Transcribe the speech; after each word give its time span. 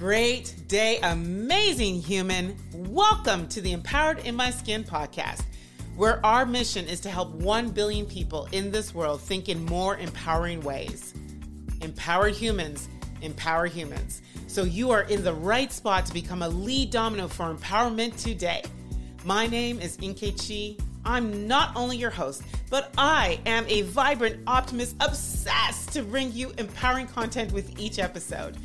Great 0.00 0.54
day, 0.66 0.98
amazing 1.02 2.00
human. 2.00 2.56
Welcome 2.72 3.46
to 3.48 3.60
the 3.60 3.72
Empowered 3.72 4.20
in 4.20 4.34
My 4.34 4.50
Skin 4.50 4.82
podcast, 4.82 5.42
where 5.94 6.24
our 6.24 6.46
mission 6.46 6.86
is 6.86 7.00
to 7.00 7.10
help 7.10 7.34
1 7.34 7.68
billion 7.72 8.06
people 8.06 8.48
in 8.50 8.70
this 8.70 8.94
world 8.94 9.20
think 9.20 9.50
in 9.50 9.62
more 9.66 9.98
empowering 9.98 10.62
ways. 10.62 11.12
Empowered 11.82 12.32
humans 12.32 12.88
empower 13.20 13.66
humans. 13.66 14.22
So 14.46 14.62
you 14.62 14.90
are 14.90 15.02
in 15.02 15.22
the 15.22 15.34
right 15.34 15.70
spot 15.70 16.06
to 16.06 16.14
become 16.14 16.40
a 16.40 16.48
lead 16.48 16.90
domino 16.90 17.28
for 17.28 17.54
empowerment 17.54 18.16
today. 18.16 18.62
My 19.26 19.46
name 19.48 19.80
is 19.80 19.98
Nkechi. 19.98 20.80
I'm 21.04 21.46
not 21.46 21.76
only 21.76 21.98
your 21.98 22.08
host, 22.08 22.42
but 22.70 22.90
I 22.96 23.38
am 23.44 23.66
a 23.68 23.82
vibrant 23.82 24.40
optimist 24.46 24.96
obsessed 25.00 25.92
to 25.92 26.02
bring 26.02 26.32
you 26.32 26.54
empowering 26.56 27.06
content 27.06 27.52
with 27.52 27.78
each 27.78 27.98
episode. 27.98 28.56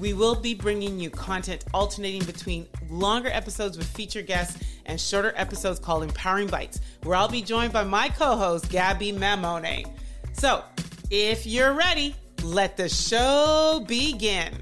We 0.00 0.14
will 0.14 0.34
be 0.34 0.54
bringing 0.54 0.98
you 0.98 1.10
content 1.10 1.66
alternating 1.74 2.24
between 2.24 2.66
longer 2.88 3.28
episodes 3.28 3.76
with 3.76 3.86
featured 3.86 4.26
guests 4.26 4.58
and 4.86 4.98
shorter 4.98 5.34
episodes 5.36 5.78
called 5.78 6.04
Empowering 6.04 6.48
Bites, 6.48 6.80
where 7.02 7.16
I'll 7.16 7.28
be 7.28 7.42
joined 7.42 7.74
by 7.74 7.84
my 7.84 8.08
co 8.08 8.34
host, 8.34 8.70
Gabby 8.70 9.12
Mamone. 9.12 9.84
So, 10.32 10.64
if 11.10 11.46
you're 11.46 11.74
ready, 11.74 12.16
let 12.42 12.78
the 12.78 12.88
show 12.88 13.84
begin. 13.86 14.54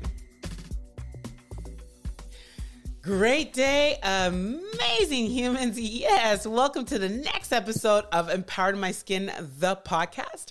Great 3.00 3.52
day, 3.52 3.96
amazing 4.02 5.26
humans. 5.26 5.78
Yes, 5.80 6.48
welcome 6.48 6.84
to 6.86 6.98
the 6.98 7.08
next 7.08 7.52
episode 7.52 8.06
of 8.10 8.28
Empowered 8.28 8.76
My 8.76 8.90
Skin, 8.90 9.30
the 9.58 9.76
podcast. 9.76 10.50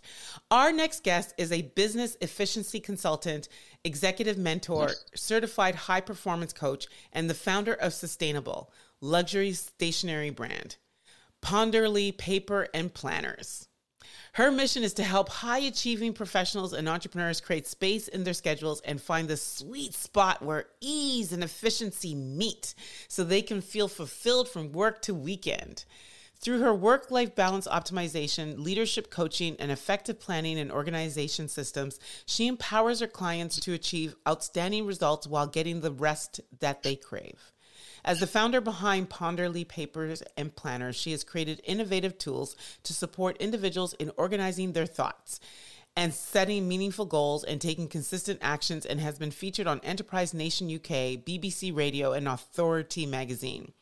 Our 0.50 0.72
next 0.72 1.04
guest 1.04 1.34
is 1.38 1.52
a 1.52 1.64
business 1.64 2.16
efficiency 2.22 2.80
consultant, 2.80 3.50
executive 3.88 4.38
mentor, 4.38 4.92
certified 5.16 5.74
high 5.74 6.02
performance 6.02 6.54
coach, 6.54 6.86
and 7.12 7.28
the 7.28 7.34
founder 7.34 7.74
of 7.74 7.94
Sustainable, 7.94 8.72
luxury 9.02 9.54
stationery 9.54 10.30
brand, 10.30 10.76
Ponderlily 11.42 12.16
Paper 12.16 12.68
and 12.74 12.94
Planners. 12.94 13.68
Her 14.34 14.52
mission 14.52 14.84
is 14.84 14.94
to 14.94 15.04
help 15.04 15.30
high 15.30 15.60
achieving 15.60 16.14
professionals 16.14 16.74
and 16.74 16.88
entrepreneurs 16.88 17.42
create 17.42 17.66
space 17.66 18.08
in 18.08 18.24
their 18.24 18.36
schedules 18.36 18.82
and 18.82 19.02
find 19.02 19.28
the 19.28 19.38
sweet 19.38 19.96
spot 19.96 20.44
where 20.44 20.68
ease 20.80 21.34
and 21.34 21.44
efficiency 21.44 22.14
meet 22.14 22.76
so 23.08 23.24
they 23.24 23.42
can 23.42 23.62
feel 23.62 23.88
fulfilled 23.88 24.48
from 24.48 24.72
work 24.72 25.02
to 25.04 25.16
weekend. 25.16 25.86
Through 26.40 26.62
her 26.62 26.74
work 26.74 27.10
life 27.10 27.36
balance 27.36 27.68
optimization, 27.68 28.60
leadership 28.60 29.10
coaching, 29.10 29.56
and 29.60 29.72
effective 29.72 30.20
planning 30.20 30.60
and 30.60 30.72
organization 30.72 31.48
systems, 31.48 32.00
she 32.26 32.48
empowers 32.48 33.00
her 33.00 33.08
clients 33.08 33.60
to 33.62 33.74
achieve 33.74 34.16
outstanding 34.28 34.86
results 34.86 35.26
while 35.26 35.48
getting 35.48 35.82
the 35.82 35.92
rest 35.92 36.40
that 36.60 36.84
they 36.84 36.96
crave. 36.96 37.52
As 38.06 38.20
the 38.20 38.28
founder 38.28 38.62
behind 38.62 39.10
Ponderlily 39.10 39.68
Papers 39.68 40.22
and 40.38 40.56
Planners, 40.56 40.96
she 40.96 41.12
has 41.12 41.24
created 41.24 41.60
innovative 41.66 42.18
tools 42.18 42.56
to 42.84 42.94
support 42.94 43.36
individuals 43.38 43.94
in 43.94 44.12
organizing 44.16 44.72
their 44.72 44.86
thoughts 44.86 45.40
and 45.98 46.14
setting 46.14 46.68
meaningful 46.68 47.06
goals 47.06 47.44
and 47.44 47.60
taking 47.60 47.88
consistent 47.88 48.40
actions 48.44 48.86
and 48.86 49.02
has 49.02 49.18
been 49.18 49.32
featured 49.32 49.66
on 49.66 49.80
Enterprise 49.80 50.34
Nation 50.34 50.74
UK, 50.74 51.18
BBC 51.26 51.76
Radio, 51.76 52.14
and 52.14 52.28
Authority 52.28 53.08
magazine. 53.08 53.74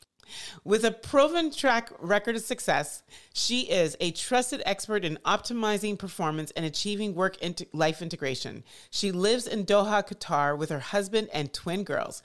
With 0.64 0.84
a 0.84 0.92
proven 0.92 1.52
track 1.52 1.92
record 2.00 2.36
of 2.36 2.42
success, 2.42 3.04
she 3.34 3.62
is 3.62 3.96
a 4.00 4.12
trusted 4.12 4.62
expert 4.66 5.06
in 5.06 5.20
optimizing 5.26 5.98
performance 5.98 6.52
and 6.52 6.66
achieving 6.66 7.16
work 7.16 7.38
into 7.42 7.68
life 7.74 8.02
integration. 8.02 8.64
She 8.90 9.12
lives 9.12 9.48
in 9.48 9.66
Doha, 9.66 10.08
Qatar 10.08 10.58
with 10.58 10.70
her 10.70 10.80
husband 10.80 11.30
and 11.34 11.54
twin 11.54 11.84
girls. 11.84 12.24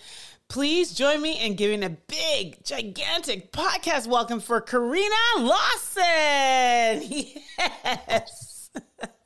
Please 0.49 0.93
join 0.93 1.23
me 1.23 1.39
in 1.39 1.55
giving 1.55 1.85
a 1.85 1.91
big, 1.91 2.65
gigantic 2.65 3.53
podcast 3.53 4.07
welcome 4.09 4.41
for 4.41 4.61
Carina 4.61 5.15
Lawson. 5.39 7.03
Yes. 7.59 8.71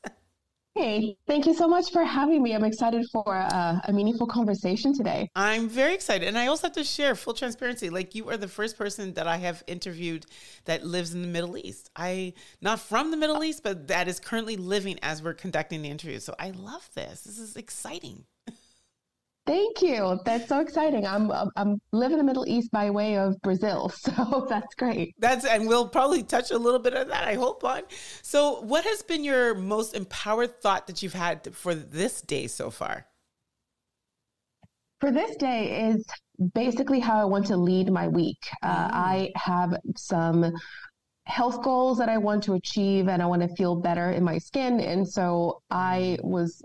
Thank 1.27 1.47
you 1.47 1.55
so 1.55 1.67
much 1.67 1.91
for 1.91 2.05
having 2.05 2.43
me. 2.43 2.55
I'm 2.55 2.65
excited 2.65 3.07
for 3.11 3.35
uh, 3.35 3.81
a 3.85 3.93
meaningful 3.93 4.27
conversation 4.27 4.93
today. 4.93 5.31
I'm 5.35 5.67
very 5.67 5.95
excited. 5.95 6.29
And 6.29 6.37
I 6.37 6.49
also 6.49 6.67
have 6.67 6.75
to 6.75 6.85
share 6.85 7.15
full 7.15 7.33
transparency. 7.33 7.89
Like 7.89 8.15
you 8.15 8.29
are 8.29 8.37
the 8.37 8.49
first 8.49 8.77
person 8.77 9.15
that 9.15 9.27
I 9.27 9.39
have 9.39 9.63
interviewed 9.67 10.27
that 10.67 10.85
lives 10.85 11.15
in 11.15 11.23
the 11.23 11.29
Middle 11.29 11.57
East. 11.57 11.91
I 11.97 12.35
not 12.61 12.81
from 12.81 13.11
the 13.11 13.17
Middle 13.17 13.43
East, 13.43 13.63
but 13.63 13.89
that 13.89 14.09
is 14.09 14.21
currently 14.21 14.57
living 14.57 14.99
as 15.03 15.23
we're 15.23 15.33
conducting 15.33 15.81
the 15.81 15.89
interview. 15.89 16.21
So 16.21 16.35
I 16.39 16.51
love 16.51 16.91
this. 16.95 17.23
This 17.23 17.39
is 17.39 17.57
exciting. 17.57 18.25
Thank 19.47 19.83
you. 19.83 20.19
That's 20.25 20.49
so 20.49 20.61
exciting. 20.61 21.07
I'm 21.07 21.31
I'm 21.57 21.79
living 21.93 22.19
in 22.19 22.19
the 22.19 22.25
Middle 22.25 22.49
East 22.49 22.71
by 22.71 22.91
way 22.91 23.19
of 23.19 23.39
Brazil, 23.43 23.89
so 23.95 24.47
that's 24.49 24.75
great. 24.75 25.15
That's 25.19 25.45
and 25.45 25.69
we'll 25.69 25.89
probably 25.89 26.23
touch 26.23 26.51
a 26.51 26.57
little 26.57 26.81
bit 26.81 26.95
of 26.95 27.09
that. 27.09 27.25
I 27.25 27.35
hope 27.35 27.63
on. 27.63 27.83
So, 28.23 28.63
what 28.63 28.85
has 28.85 29.03
been 29.03 29.23
your 29.23 29.55
most 29.55 29.95
empowered 29.95 30.63
thought 30.63 30.87
that 30.87 31.03
you've 31.03 31.13
had 31.13 31.55
for 31.55 31.75
this 31.75 32.23
day 32.23 32.47
so 32.47 32.71
far? 32.71 33.07
For 35.01 35.13
this 35.13 35.37
day 35.37 35.89
is 35.91 36.07
basically 36.55 37.01
how 37.01 37.21
I 37.21 37.25
want 37.25 37.47
to 37.49 37.57
lead 37.59 37.93
my 37.93 38.09
week. 38.09 38.49
Uh, 38.63 38.89
mm. 38.89 38.91
I 38.93 39.33
have 39.37 39.77
some 39.97 40.53
health 41.27 41.63
goals 41.63 41.99
that 41.99 42.09
I 42.09 42.17
want 42.17 42.43
to 42.45 42.55
achieve, 42.55 43.09
and 43.09 43.23
I 43.23 43.27
want 43.27 43.43
to 43.43 43.55
feel 43.57 43.77
better 43.77 44.11
in 44.13 44.25
my 44.25 44.39
skin, 44.39 44.81
and 44.81 45.07
so 45.07 45.61
I 45.71 46.17
was 46.23 46.63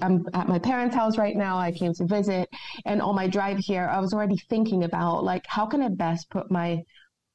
I'm 0.00 0.26
at 0.32 0.48
my 0.48 0.58
parents' 0.58 0.94
house 0.94 1.18
right 1.18 1.36
now. 1.36 1.58
I 1.58 1.72
came 1.72 1.92
to 1.94 2.06
visit, 2.06 2.48
and 2.86 3.02
on 3.02 3.14
my 3.14 3.26
drive 3.26 3.58
here, 3.58 3.86
I 3.86 3.98
was 4.00 4.14
already 4.14 4.38
thinking 4.48 4.84
about 4.84 5.24
like 5.24 5.44
how 5.46 5.66
can 5.66 5.82
I 5.82 5.88
best 5.88 6.30
put 6.30 6.50
my 6.50 6.82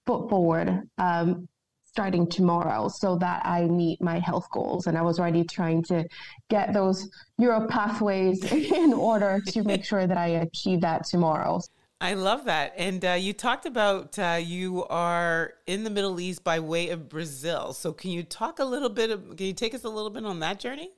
foot 0.06 0.30
forward 0.30 0.82
um, 0.98 1.48
starting 1.86 2.28
tomorrow 2.28 2.88
so 2.88 3.16
that 3.20 3.46
I 3.46 3.66
meet 3.66 4.02
my 4.02 4.18
health 4.20 4.48
goals. 4.52 4.88
And 4.88 4.98
I 4.98 5.04
was 5.04 5.20
already 5.20 5.44
trying 5.44 5.84
to 5.84 6.06
get 6.50 6.74
those 6.74 7.08
neuro 7.38 7.68
pathways 7.68 8.44
in 8.52 8.94
order 8.94 9.40
to 9.48 9.64
make 9.64 9.86
sure 9.92 10.08
that 10.08 10.18
I 10.18 10.28
achieve 10.28 10.82
that 10.82 11.06
tomorrow. 11.06 11.62
I 12.02 12.16
love 12.16 12.46
that. 12.46 12.74
And 12.76 13.06
uh, 13.06 13.12
you 13.12 13.32
talked 13.32 13.66
about 13.66 14.18
uh, 14.20 14.40
you 14.42 14.84
are 14.86 15.54
in 15.68 15.84
the 15.84 15.90
Middle 15.90 16.20
East 16.20 16.44
by 16.44 16.60
way 16.60 16.90
of 16.90 17.08
Brazil. 17.08 17.74
So 17.74 17.94
can 17.94 18.12
you 18.12 18.24
talk 18.24 18.60
a 18.60 18.66
little 18.66 18.90
bit? 18.90 19.12
Of, 19.12 19.38
can 19.38 19.46
you 19.46 19.54
take 19.54 19.74
us 19.74 19.84
a 19.84 19.90
little 19.90 20.10
bit 20.10 20.26
on 20.26 20.40
that 20.40 20.60
journey? 20.60 20.90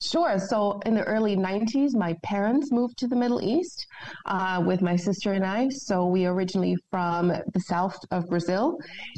Sure. 0.00 0.38
So 0.38 0.80
in 0.84 0.94
the 0.94 1.04
early 1.04 1.36
90s, 1.36 1.94
my 1.94 2.14
parents 2.22 2.70
moved 2.70 2.98
to 2.98 3.06
the 3.06 3.16
Middle 3.16 3.42
East 3.42 3.86
uh, 4.26 4.62
with 4.64 4.82
my 4.82 4.96
sister 4.96 5.32
and 5.32 5.44
I. 5.44 5.68
So 5.68 6.06
we 6.06 6.26
originally 6.26 6.76
from 6.90 7.28
the 7.28 7.60
south 7.60 7.98
of 8.10 8.28
Brazil, 8.28 8.76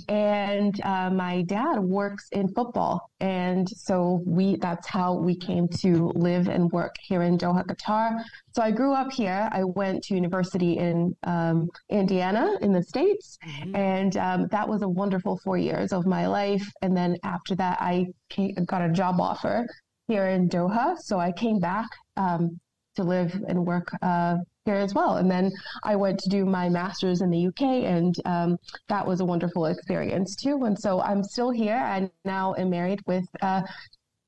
and 0.08 0.78
uh, 0.84 1.10
my 1.10 1.42
dad 1.42 1.80
works 1.80 2.28
in 2.32 2.48
football, 2.54 3.10
and 3.20 3.68
so 3.68 4.22
we 4.26 4.56
that's 4.56 4.86
how 4.86 5.14
we 5.14 5.36
came 5.36 5.68
to 5.80 6.12
live 6.14 6.48
and 6.48 6.70
work 6.70 6.94
here 7.02 7.22
in 7.22 7.38
Doha, 7.38 7.64
Qatar. 7.64 8.22
So 8.52 8.62
I 8.62 8.70
grew 8.70 8.92
up 8.92 9.12
here. 9.12 9.48
I 9.52 9.64
went 9.64 10.02
to 10.04 10.14
university 10.14 10.78
in 10.78 11.16
um, 11.24 11.68
Indiana 11.88 12.56
in 12.60 12.72
the 12.72 12.82
states, 12.82 13.38
mm-hmm. 13.46 13.74
and 13.74 14.16
um, 14.16 14.46
that 14.50 14.68
was 14.68 14.82
a 14.82 14.88
wonderful 14.88 15.38
four 15.44 15.58
years 15.58 15.92
of 15.92 16.06
my 16.06 16.26
life. 16.26 16.66
And 16.82 16.96
then 16.96 17.16
after 17.24 17.54
that, 17.56 17.78
I 17.80 18.06
came, 18.28 18.54
got 18.66 18.82
a 18.82 18.92
job 18.92 19.20
offer 19.20 19.66
here 20.08 20.26
in 20.26 20.48
Doha. 20.48 20.96
So 20.98 21.20
I 21.20 21.32
came 21.32 21.60
back 21.60 21.86
um, 22.16 22.58
to 22.96 23.04
live 23.04 23.32
and 23.46 23.64
work 23.64 23.88
uh, 24.02 24.36
here 24.64 24.76
as 24.76 24.94
well. 24.94 25.16
And 25.16 25.30
then 25.30 25.52
I 25.84 25.94
went 25.96 26.18
to 26.20 26.28
do 26.28 26.44
my 26.44 26.68
master's 26.68 27.20
in 27.20 27.30
the 27.30 27.46
UK, 27.46 27.62
and 27.62 28.14
um, 28.24 28.56
that 28.88 29.06
was 29.06 29.20
a 29.20 29.24
wonderful 29.24 29.66
experience 29.66 30.34
too. 30.34 30.64
And 30.64 30.78
so 30.78 31.00
I'm 31.00 31.22
still 31.22 31.50
here 31.50 31.76
and 31.76 32.10
now 32.24 32.54
am 32.58 32.70
married 32.70 33.00
with 33.06 33.24
uh, 33.40 33.62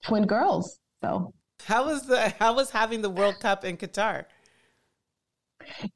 twin 0.04 0.26
girls. 0.26 0.78
So 1.02 1.32
how 1.64 1.86
was 1.86 2.06
the 2.06 2.30
how 2.38 2.54
was 2.54 2.70
having 2.70 3.02
the 3.02 3.10
World 3.10 3.40
Cup 3.40 3.64
in 3.64 3.76
Qatar? 3.76 4.26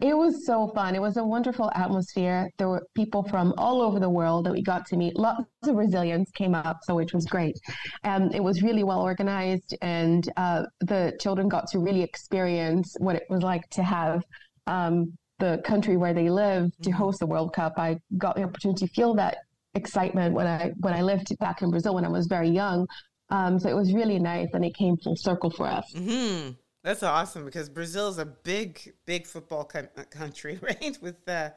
It 0.01 0.17
was 0.17 0.47
so 0.47 0.69
fun. 0.75 0.95
It 0.95 1.01
was 1.01 1.17
a 1.17 1.25
wonderful 1.25 1.71
atmosphere. 1.75 2.49
There 2.59 2.69
were 2.69 2.87
people 2.95 3.23
from 3.25 3.55
all 3.59 3.81
over 3.83 3.99
the 3.99 4.11
world 4.11 4.47
that 4.47 4.53
we 4.53 4.63
got 4.63 4.87
to 4.87 4.97
meet. 4.97 5.17
Lots 5.17 5.45
of 5.65 5.75
Brazilians 5.75 6.31
came 6.35 6.55
up, 6.55 6.79
so 6.83 6.95
which 6.95 7.13
was 7.13 7.27
great. 7.27 7.59
And 8.03 8.25
um, 8.25 8.31
it 8.33 8.43
was 8.43 8.63
really 8.63 8.85
well 8.85 9.01
organized, 9.01 9.77
and 9.83 10.29
uh, 10.37 10.63
the 10.81 11.17
children 11.21 11.49
got 11.49 11.69
to 11.71 11.79
really 11.79 12.03
experience 12.03 12.95
what 12.99 13.17
it 13.17 13.25
was 13.29 13.43
like 13.43 13.69
to 13.71 13.83
have 13.83 14.23
um, 14.67 15.13
the 15.39 15.61
country 15.65 15.97
where 15.97 16.15
they 16.15 16.31
live 16.31 16.71
to 16.83 16.91
mm-hmm. 16.91 16.99
host 16.99 17.21
the 17.21 17.27
World 17.27 17.53
Cup. 17.53 17.75
I 17.77 17.99
got 18.19 18.37
the 18.37 18.43
opportunity 18.43 18.87
to 18.87 18.93
feel 18.93 19.15
that 19.15 19.39
excitement 19.75 20.35
when 20.35 20.47
I 20.47 20.73
when 20.81 20.95
I 20.95 21.03
lived 21.03 21.37
back 21.39 21.63
in 21.63 21.71
Brazil 21.71 21.95
when 21.95 22.05
I 22.05 22.09
was 22.09 22.27
very 22.27 22.49
young. 22.49 22.87
Um, 23.31 23.59
so 23.59 23.69
it 23.69 23.75
was 23.75 23.93
really 23.93 24.19
nice, 24.19 24.49
and 24.53 24.65
it 24.65 24.75
came 24.75 24.97
full 24.97 25.17
circle 25.17 25.51
for 25.51 25.67
us. 25.67 25.85
Mm-hmm. 25.97 26.51
That's 26.85 27.03
awesome 27.03 27.47
because 27.47 27.71
Brazil 27.71 28.09
is 28.09 28.19
a 28.19 28.27
big, 28.27 28.93
big 29.07 29.27
football 29.27 29.65
country, 29.65 30.59
right? 30.63 30.97
With 31.01 31.27
uh, 31.27 31.51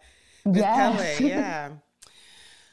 with 0.46 0.56
yes. 0.56 1.18
Pele, 1.18 1.30
yeah. 1.30 1.72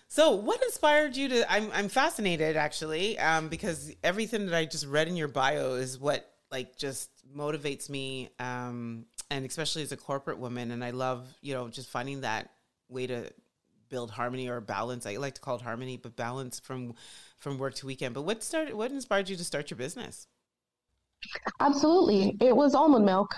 so, 0.06 0.31
what 0.37 0.62
inspired 0.62 1.17
you 1.17 1.29
to? 1.31 1.53
I'm 1.53 1.69
I'm 1.73 1.89
fascinated 1.89 2.56
actually, 2.56 3.19
um, 3.19 3.49
because 3.49 3.93
everything 4.05 4.47
that 4.47 4.55
I 4.55 4.67
just 4.67 4.87
read 4.87 5.09
in 5.09 5.17
your 5.17 5.27
bio 5.27 5.75
is 5.75 5.99
what 5.99 6.31
like 6.53 6.79
just 6.79 7.11
motivates 7.37 7.91
me 7.91 8.31
um, 8.39 9.07
and 9.31 9.45
especially 9.45 9.83
as 9.83 9.91
a 9.91 9.97
corporate 9.97 10.39
woman, 10.39 10.71
and 10.71 10.85
I 10.85 10.91
love 10.91 11.27
you 11.41 11.55
know 11.55 11.69
just 11.69 11.91
finding 11.91 12.21
that 12.21 12.50
way 12.89 13.09
to 13.09 13.33
build 13.89 14.12
harmony 14.12 14.49
or 14.49 14.61
balance. 14.61 15.07
I 15.07 15.17
like 15.17 15.35
to 15.35 15.41
call 15.41 15.57
it 15.57 15.62
harmony, 15.62 15.97
but 15.97 16.15
balance 16.15 16.61
from 16.61 16.95
from 17.37 17.59
work 17.59 17.75
to 17.77 17.87
weekend. 17.87 18.15
But 18.15 18.23
what 18.23 18.45
started? 18.45 18.75
What 18.75 18.93
inspired 18.93 19.29
you 19.29 19.35
to 19.35 19.45
start 19.45 19.73
your 19.73 19.77
business? 19.77 20.29
Absolutely, 21.61 22.37
it 22.41 22.55
was 22.55 22.75
almond 22.75 23.05
milk. 23.05 23.35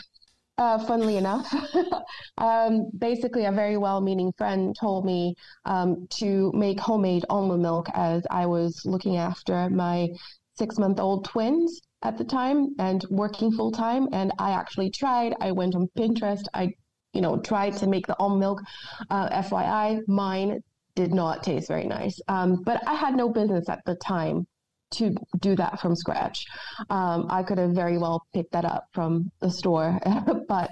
Uh, 0.58 0.78
funnily 0.86 1.18
enough, 1.18 1.54
um, 2.38 2.88
basically, 2.96 3.44
a 3.44 3.52
very 3.52 3.76
well 3.76 4.00
meaning 4.00 4.32
friend 4.38 4.74
told 4.80 5.04
me 5.04 5.34
um, 5.66 6.06
to 6.08 6.50
make 6.54 6.80
homemade 6.80 7.26
almond 7.28 7.60
milk 7.60 7.88
as 7.92 8.26
I 8.30 8.46
was 8.46 8.80
looking 8.86 9.18
after 9.18 9.68
my 9.68 10.08
six 10.54 10.78
month 10.78 10.98
old 10.98 11.26
twins 11.26 11.80
at 12.02 12.16
the 12.16 12.24
time 12.24 12.74
and 12.78 13.04
working 13.10 13.52
full 13.52 13.70
time. 13.70 14.08
And 14.12 14.32
I 14.38 14.52
actually 14.52 14.90
tried. 14.90 15.34
I 15.40 15.52
went 15.52 15.74
on 15.74 15.88
Pinterest. 15.96 16.46
I, 16.54 16.72
you 17.12 17.20
know, 17.20 17.38
tried 17.38 17.76
to 17.78 17.86
make 17.86 18.06
the 18.06 18.18
almond 18.18 18.40
milk. 18.40 18.62
Uh, 19.10 19.28
FYI, 19.28 20.00
mine 20.08 20.60
did 20.94 21.12
not 21.12 21.42
taste 21.42 21.68
very 21.68 21.84
nice. 21.86 22.18
Um, 22.28 22.62
but 22.64 22.82
I 22.88 22.94
had 22.94 23.14
no 23.14 23.28
business 23.28 23.68
at 23.68 23.84
the 23.84 23.96
time 23.96 24.46
to 24.92 25.14
do 25.40 25.56
that 25.56 25.80
from 25.80 25.96
scratch. 25.96 26.46
Um, 26.90 27.26
I 27.30 27.42
could 27.42 27.58
have 27.58 27.70
very 27.70 27.98
well 27.98 28.26
picked 28.32 28.52
that 28.52 28.64
up 28.64 28.86
from 28.92 29.30
the 29.40 29.50
store, 29.50 29.98
but 30.48 30.70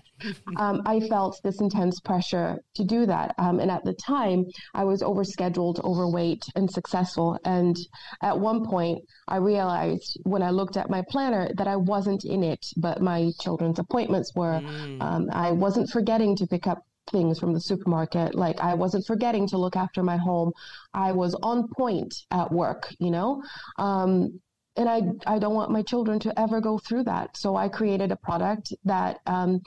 um, 0.56 0.82
I 0.86 1.00
felt 1.00 1.40
this 1.42 1.60
intense 1.60 2.00
pressure 2.00 2.58
to 2.74 2.84
do 2.84 3.06
that. 3.06 3.34
Um, 3.38 3.60
and 3.60 3.70
at 3.70 3.84
the 3.84 3.94
time, 3.94 4.44
I 4.74 4.84
was 4.84 5.02
overscheduled, 5.02 5.82
overweight, 5.84 6.44
and 6.54 6.70
successful. 6.70 7.38
And 7.44 7.76
at 8.22 8.38
one 8.38 8.64
point, 8.64 9.02
I 9.28 9.36
realized 9.36 10.18
when 10.24 10.42
I 10.42 10.50
looked 10.50 10.76
at 10.76 10.90
my 10.90 11.02
planner 11.08 11.50
that 11.56 11.68
I 11.68 11.76
wasn't 11.76 12.24
in 12.24 12.42
it, 12.42 12.64
but 12.76 13.00
my 13.00 13.30
children's 13.40 13.78
appointments 13.78 14.32
were. 14.34 14.60
Mm. 14.60 15.02
Um, 15.02 15.28
I 15.32 15.52
wasn't 15.52 15.90
forgetting 15.90 16.36
to 16.36 16.46
pick 16.46 16.66
up 16.66 16.84
things 17.10 17.38
from 17.38 17.52
the 17.52 17.60
supermarket. 17.60 18.34
Like 18.34 18.60
I 18.60 18.74
wasn't 18.74 19.06
forgetting 19.06 19.46
to 19.48 19.58
look 19.58 19.76
after 19.76 20.02
my 20.02 20.16
home. 20.16 20.52
I 20.92 21.12
was 21.12 21.34
on 21.42 21.68
point 21.68 22.14
at 22.30 22.50
work, 22.50 22.94
you 22.98 23.10
know? 23.10 23.42
Um, 23.78 24.40
and 24.76 24.88
I, 24.88 25.02
I 25.26 25.38
don't 25.38 25.54
want 25.54 25.70
my 25.70 25.82
children 25.82 26.18
to 26.20 26.38
ever 26.38 26.60
go 26.60 26.78
through 26.78 27.04
that. 27.04 27.36
So 27.36 27.56
I 27.56 27.68
created 27.68 28.10
a 28.10 28.16
product 28.16 28.72
that 28.84 29.20
um, 29.26 29.60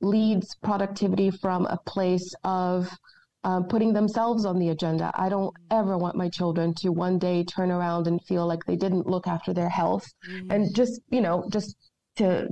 leads 0.00 0.54
productivity 0.62 1.30
from 1.30 1.66
a 1.66 1.78
place 1.86 2.34
of 2.44 2.90
uh, 3.44 3.60
putting 3.60 3.92
themselves 3.92 4.46
on 4.46 4.58
the 4.58 4.70
agenda. 4.70 5.12
I 5.14 5.28
don't 5.28 5.54
ever 5.70 5.98
want 5.98 6.16
my 6.16 6.30
children 6.30 6.72
to 6.76 6.90
one 6.90 7.18
day 7.18 7.44
turn 7.44 7.70
around 7.70 8.06
and 8.06 8.24
feel 8.24 8.46
like 8.46 8.64
they 8.64 8.76
didn't 8.76 9.06
look 9.06 9.26
after 9.26 9.52
their 9.52 9.68
health 9.68 10.10
mm-hmm. 10.26 10.50
and 10.50 10.74
just, 10.74 11.00
you 11.10 11.20
know, 11.20 11.46
just 11.52 11.76
to 12.16 12.48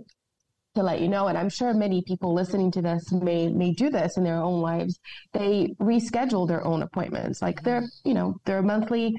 to 0.74 0.82
let 0.82 1.00
you 1.00 1.08
know, 1.08 1.28
and 1.28 1.36
I'm 1.36 1.48
sure 1.48 1.74
many 1.74 2.02
people 2.02 2.32
listening 2.32 2.70
to 2.72 2.82
this 2.82 3.12
may 3.12 3.48
may 3.48 3.72
do 3.72 3.90
this 3.90 4.16
in 4.16 4.24
their 4.24 4.38
own 4.38 4.60
lives. 4.60 4.98
They 5.32 5.74
reschedule 5.80 6.48
their 6.48 6.64
own 6.64 6.82
appointments, 6.82 7.42
like 7.42 7.62
their 7.62 7.84
you 8.04 8.14
know 8.14 8.36
their 8.44 8.62
monthly. 8.62 9.14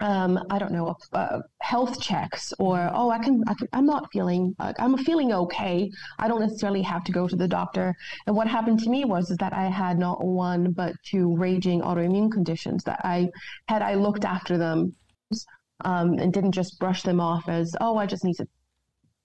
Um, 0.00 0.38
I 0.50 0.58
don't 0.58 0.72
know, 0.72 0.94
uh, 1.14 1.38
health 1.62 2.02
checks, 2.02 2.52
or 2.58 2.90
oh, 2.92 3.08
I 3.08 3.18
can, 3.18 3.42
I 3.48 3.78
am 3.78 3.86
not 3.86 4.12
feeling, 4.12 4.54
uh, 4.58 4.74
I'm 4.78 4.98
feeling 4.98 5.32
okay. 5.32 5.90
I 6.18 6.28
don't 6.28 6.42
necessarily 6.42 6.82
have 6.82 7.02
to 7.04 7.12
go 7.12 7.26
to 7.26 7.34
the 7.34 7.48
doctor. 7.48 7.94
And 8.26 8.36
what 8.36 8.46
happened 8.46 8.78
to 8.80 8.90
me 8.90 9.06
was 9.06 9.30
is 9.30 9.38
that 9.38 9.54
I 9.54 9.70
had 9.70 9.98
not 9.98 10.22
one 10.22 10.72
but 10.72 10.96
two 11.02 11.34
raging 11.38 11.80
autoimmune 11.80 12.30
conditions 12.30 12.84
that 12.84 13.00
I 13.04 13.30
had 13.68 13.80
I 13.80 13.94
looked 13.94 14.26
after 14.26 14.58
them 14.58 14.94
um, 15.86 16.18
and 16.18 16.30
didn't 16.30 16.52
just 16.52 16.78
brush 16.78 17.02
them 17.02 17.18
off 17.18 17.48
as 17.48 17.74
oh, 17.80 17.96
I 17.96 18.04
just 18.04 18.22
need 18.22 18.36
to 18.36 18.46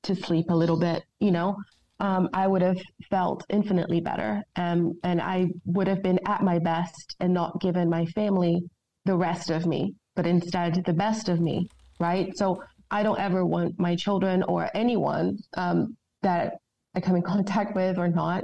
to 0.03 0.15
sleep 0.15 0.49
a 0.49 0.55
little 0.55 0.77
bit, 0.77 1.03
you 1.19 1.31
know, 1.31 1.55
um, 1.99 2.29
I 2.33 2.47
would 2.47 2.63
have 2.63 2.81
felt 3.09 3.45
infinitely 3.49 4.01
better. 4.01 4.41
Um, 4.55 4.93
and 5.03 5.21
I 5.21 5.47
would 5.65 5.87
have 5.87 6.01
been 6.01 6.19
at 6.27 6.41
my 6.41 6.57
best 6.59 7.15
and 7.19 7.33
not 7.33 7.61
given 7.61 7.89
my 7.89 8.05
family 8.07 8.63
the 9.05 9.15
rest 9.15 9.51
of 9.51 9.65
me, 9.65 9.93
but 10.15 10.25
instead 10.25 10.83
the 10.85 10.93
best 10.93 11.29
of 11.29 11.39
me, 11.39 11.67
right? 11.99 12.35
So 12.35 12.61
I 12.89 13.03
don't 13.03 13.19
ever 13.19 13.45
want 13.45 13.79
my 13.79 13.95
children 13.95 14.43
or 14.43 14.69
anyone 14.73 15.37
um, 15.55 15.95
that 16.23 16.55
I 16.95 16.99
come 17.01 17.15
in 17.15 17.21
contact 17.33 17.75
with 17.75 17.99
or 17.99 18.07
not 18.07 18.43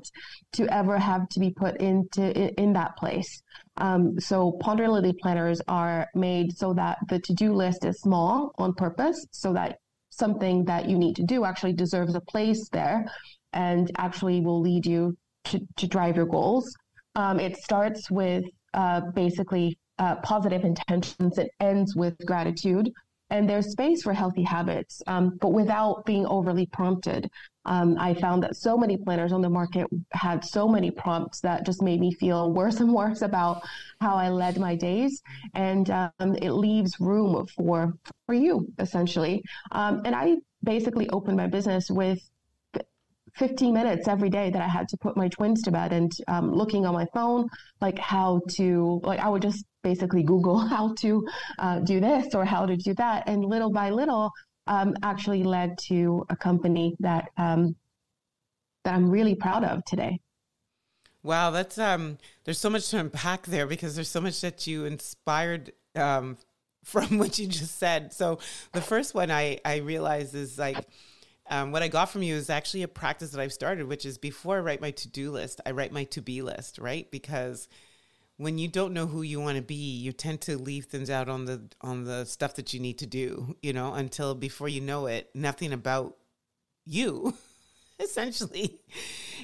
to 0.54 0.72
ever 0.74 0.98
have 1.00 1.28
to 1.30 1.40
be 1.40 1.50
put 1.52 1.82
into 1.82 2.32
in, 2.40 2.50
in 2.66 2.74
that 2.74 2.96
place. 2.96 3.42
Um, 3.78 4.20
so 4.20 4.58
Ponderlily 4.62 5.18
planners 5.20 5.62
are 5.68 6.08
made 6.14 6.56
so 6.58 6.74
that 6.74 7.00
the 7.10 7.20
to-do 7.20 7.54
list 7.54 7.86
is 7.86 8.00
small 8.02 8.52
on 8.58 8.74
purpose 8.74 9.26
so 9.32 9.54
that 9.54 9.80
something 10.18 10.66
that 10.66 10.90
you 10.90 10.98
need 10.98 11.16
to 11.16 11.24
do 11.24 11.46
actually 11.46 11.74
deserves 11.74 12.16
a 12.16 12.22
place 12.22 12.70
there 12.70 13.06
and 13.54 13.92
actually 13.98 14.42
will 14.42 14.62
lead 14.62 14.86
you 14.86 15.18
to, 15.46 15.60
to 15.78 15.88
drive 15.88 16.16
your 16.16 16.26
goals. 16.26 16.76
Um, 17.16 17.40
it 17.40 17.58
starts 17.58 18.12
with 18.12 18.44
uh, 18.74 19.02
basically 19.16 19.78
uh, 20.00 20.16
positive 20.18 20.64
intentions, 20.64 21.38
it 21.38 21.50
ends 21.60 21.96
with 21.96 22.16
gratitude. 22.26 22.92
And 23.30 23.50
there's 23.50 23.72
space 23.72 24.04
for 24.04 24.14
healthy 24.14 24.44
habits, 24.44 25.02
um, 25.08 25.38
but 25.42 25.50
without 25.50 26.06
being 26.06 26.26
overly 26.26 26.66
prompted. 26.68 27.30
Um, 27.68 27.98
I 28.00 28.14
found 28.16 28.44
that 28.44 28.56
so 28.56 28.78
many 28.78 28.98
planners 28.98 29.32
on 29.32 29.42
the 29.42 29.50
market 29.50 29.88
had 30.14 30.44
so 30.44 30.68
many 30.68 30.90
prompts 30.90 31.42
that 31.42 31.66
just 31.66 31.82
made 31.82 32.00
me 32.00 32.14
feel 32.14 32.52
worse 32.54 32.80
and 32.84 32.94
worse 32.94 33.22
about 33.22 33.62
how 34.02 34.16
I 34.16 34.30
led 34.30 34.60
my 34.60 34.76
days, 34.76 35.22
and 35.54 35.90
um, 35.90 36.36
it 36.42 36.52
leaves 36.52 37.00
room 37.00 37.46
for 37.56 37.94
for 38.26 38.34
you 38.34 38.68
essentially. 38.80 39.44
Um, 39.72 40.02
and 40.06 40.16
I 40.16 40.38
basically 40.64 41.10
opened 41.10 41.38
my 41.38 41.48
business 41.48 41.90
with 41.90 42.20
15 43.38 43.74
minutes 43.74 44.08
every 44.08 44.30
day 44.30 44.50
that 44.50 44.62
I 44.62 44.68
had 44.68 44.88
to 44.90 44.98
put 44.98 45.16
my 45.16 45.28
twins 45.28 45.62
to 45.64 45.72
bed 45.72 45.94
and 45.94 46.12
um, 46.28 46.52
looking 46.52 46.86
on 46.86 46.94
my 46.94 47.06
phone, 47.14 47.48
like 47.82 48.00
how 48.00 48.42
to, 48.56 49.00
like 49.04 49.20
I 49.20 49.30
would 49.30 49.44
just 49.44 49.64
basically 49.84 50.24
Google 50.24 50.58
how 50.76 50.94
to 50.96 51.28
uh, 51.60 51.80
do 51.80 52.00
this 52.00 52.34
or 52.34 52.46
how 52.46 52.66
to 52.66 52.76
do 52.76 52.94
that. 52.96 53.24
And 53.28 53.46
little 53.46 53.72
by 53.72 53.90
little, 53.92 54.32
um, 54.68 54.96
actually 55.04 55.44
led 55.44 55.78
to 55.80 56.26
a 56.30 56.36
company 56.36 56.96
that 57.00 57.30
um, 57.38 57.76
that 58.84 58.94
I'm 58.94 59.10
really 59.10 59.36
proud 59.36 59.64
of 59.64 59.84
today. 59.86 60.20
Wow, 61.24 61.52
that's 61.52 61.78
um. 61.78 62.18
There's 62.46 62.60
so 62.60 62.70
much 62.70 62.90
to 62.90 63.00
unpack 63.00 63.46
there 63.48 63.68
because 63.68 63.96
there's 63.96 64.10
so 64.10 64.22
much 64.22 64.42
that 64.42 64.68
you 64.68 64.86
inspired 64.86 65.74
um, 65.96 66.38
from 66.84 67.18
what 67.18 67.38
you 67.38 67.48
just 67.48 67.78
said. 67.78 68.14
So 68.14 68.40
the 68.74 68.82
first 68.82 69.14
one 69.14 69.32
I 69.32 69.60
I 69.66 69.78
realized 69.78 70.36
is 70.36 70.58
like. 70.58 70.78
Um, 71.50 71.72
what 71.72 71.82
I 71.82 71.88
got 71.88 72.10
from 72.10 72.24
you 72.24 72.36
is 72.36 72.50
actually 72.50 72.84
a 72.84 72.90
practice 72.90 73.30
that 73.30 73.40
I've 73.40 73.54
started, 73.54 73.88
which 73.88 74.06
is 74.06 74.18
before 74.18 74.58
I 74.58 74.60
write 74.60 74.82
my 74.82 74.92
to 74.92 75.08
do 75.08 75.32
list, 75.32 75.62
I 75.66 75.72
write 75.72 75.94
my 75.94 76.04
to 76.04 76.22
be 76.22 76.42
list, 76.42 76.78
right? 76.78 77.10
Because 77.10 77.70
when 78.38 78.58
you 78.58 78.68
don't 78.68 78.94
know 78.94 79.08
who 79.08 79.24
you 79.24 79.40
want 79.42 79.58
to 79.58 79.64
be, 79.64 79.76
you 79.76 80.12
tend 80.12 80.42
to 80.42 80.58
leave 80.58 80.86
things 80.86 81.10
out 81.10 81.28
on 81.28 81.46
the 81.46 81.62
on 81.82 82.06
the 82.06 82.26
stuff 82.26 82.56
that 82.56 82.74
you 82.74 82.80
need 82.80 83.00
to 83.00 83.06
do, 83.06 83.56
you 83.62 83.74
know, 83.74 83.94
until 83.94 84.36
before 84.36 84.70
you 84.70 84.82
know 84.82 85.08
it, 85.08 85.30
nothing 85.34 85.74
about 85.74 86.16
you 86.86 87.34
essentially 88.00 88.80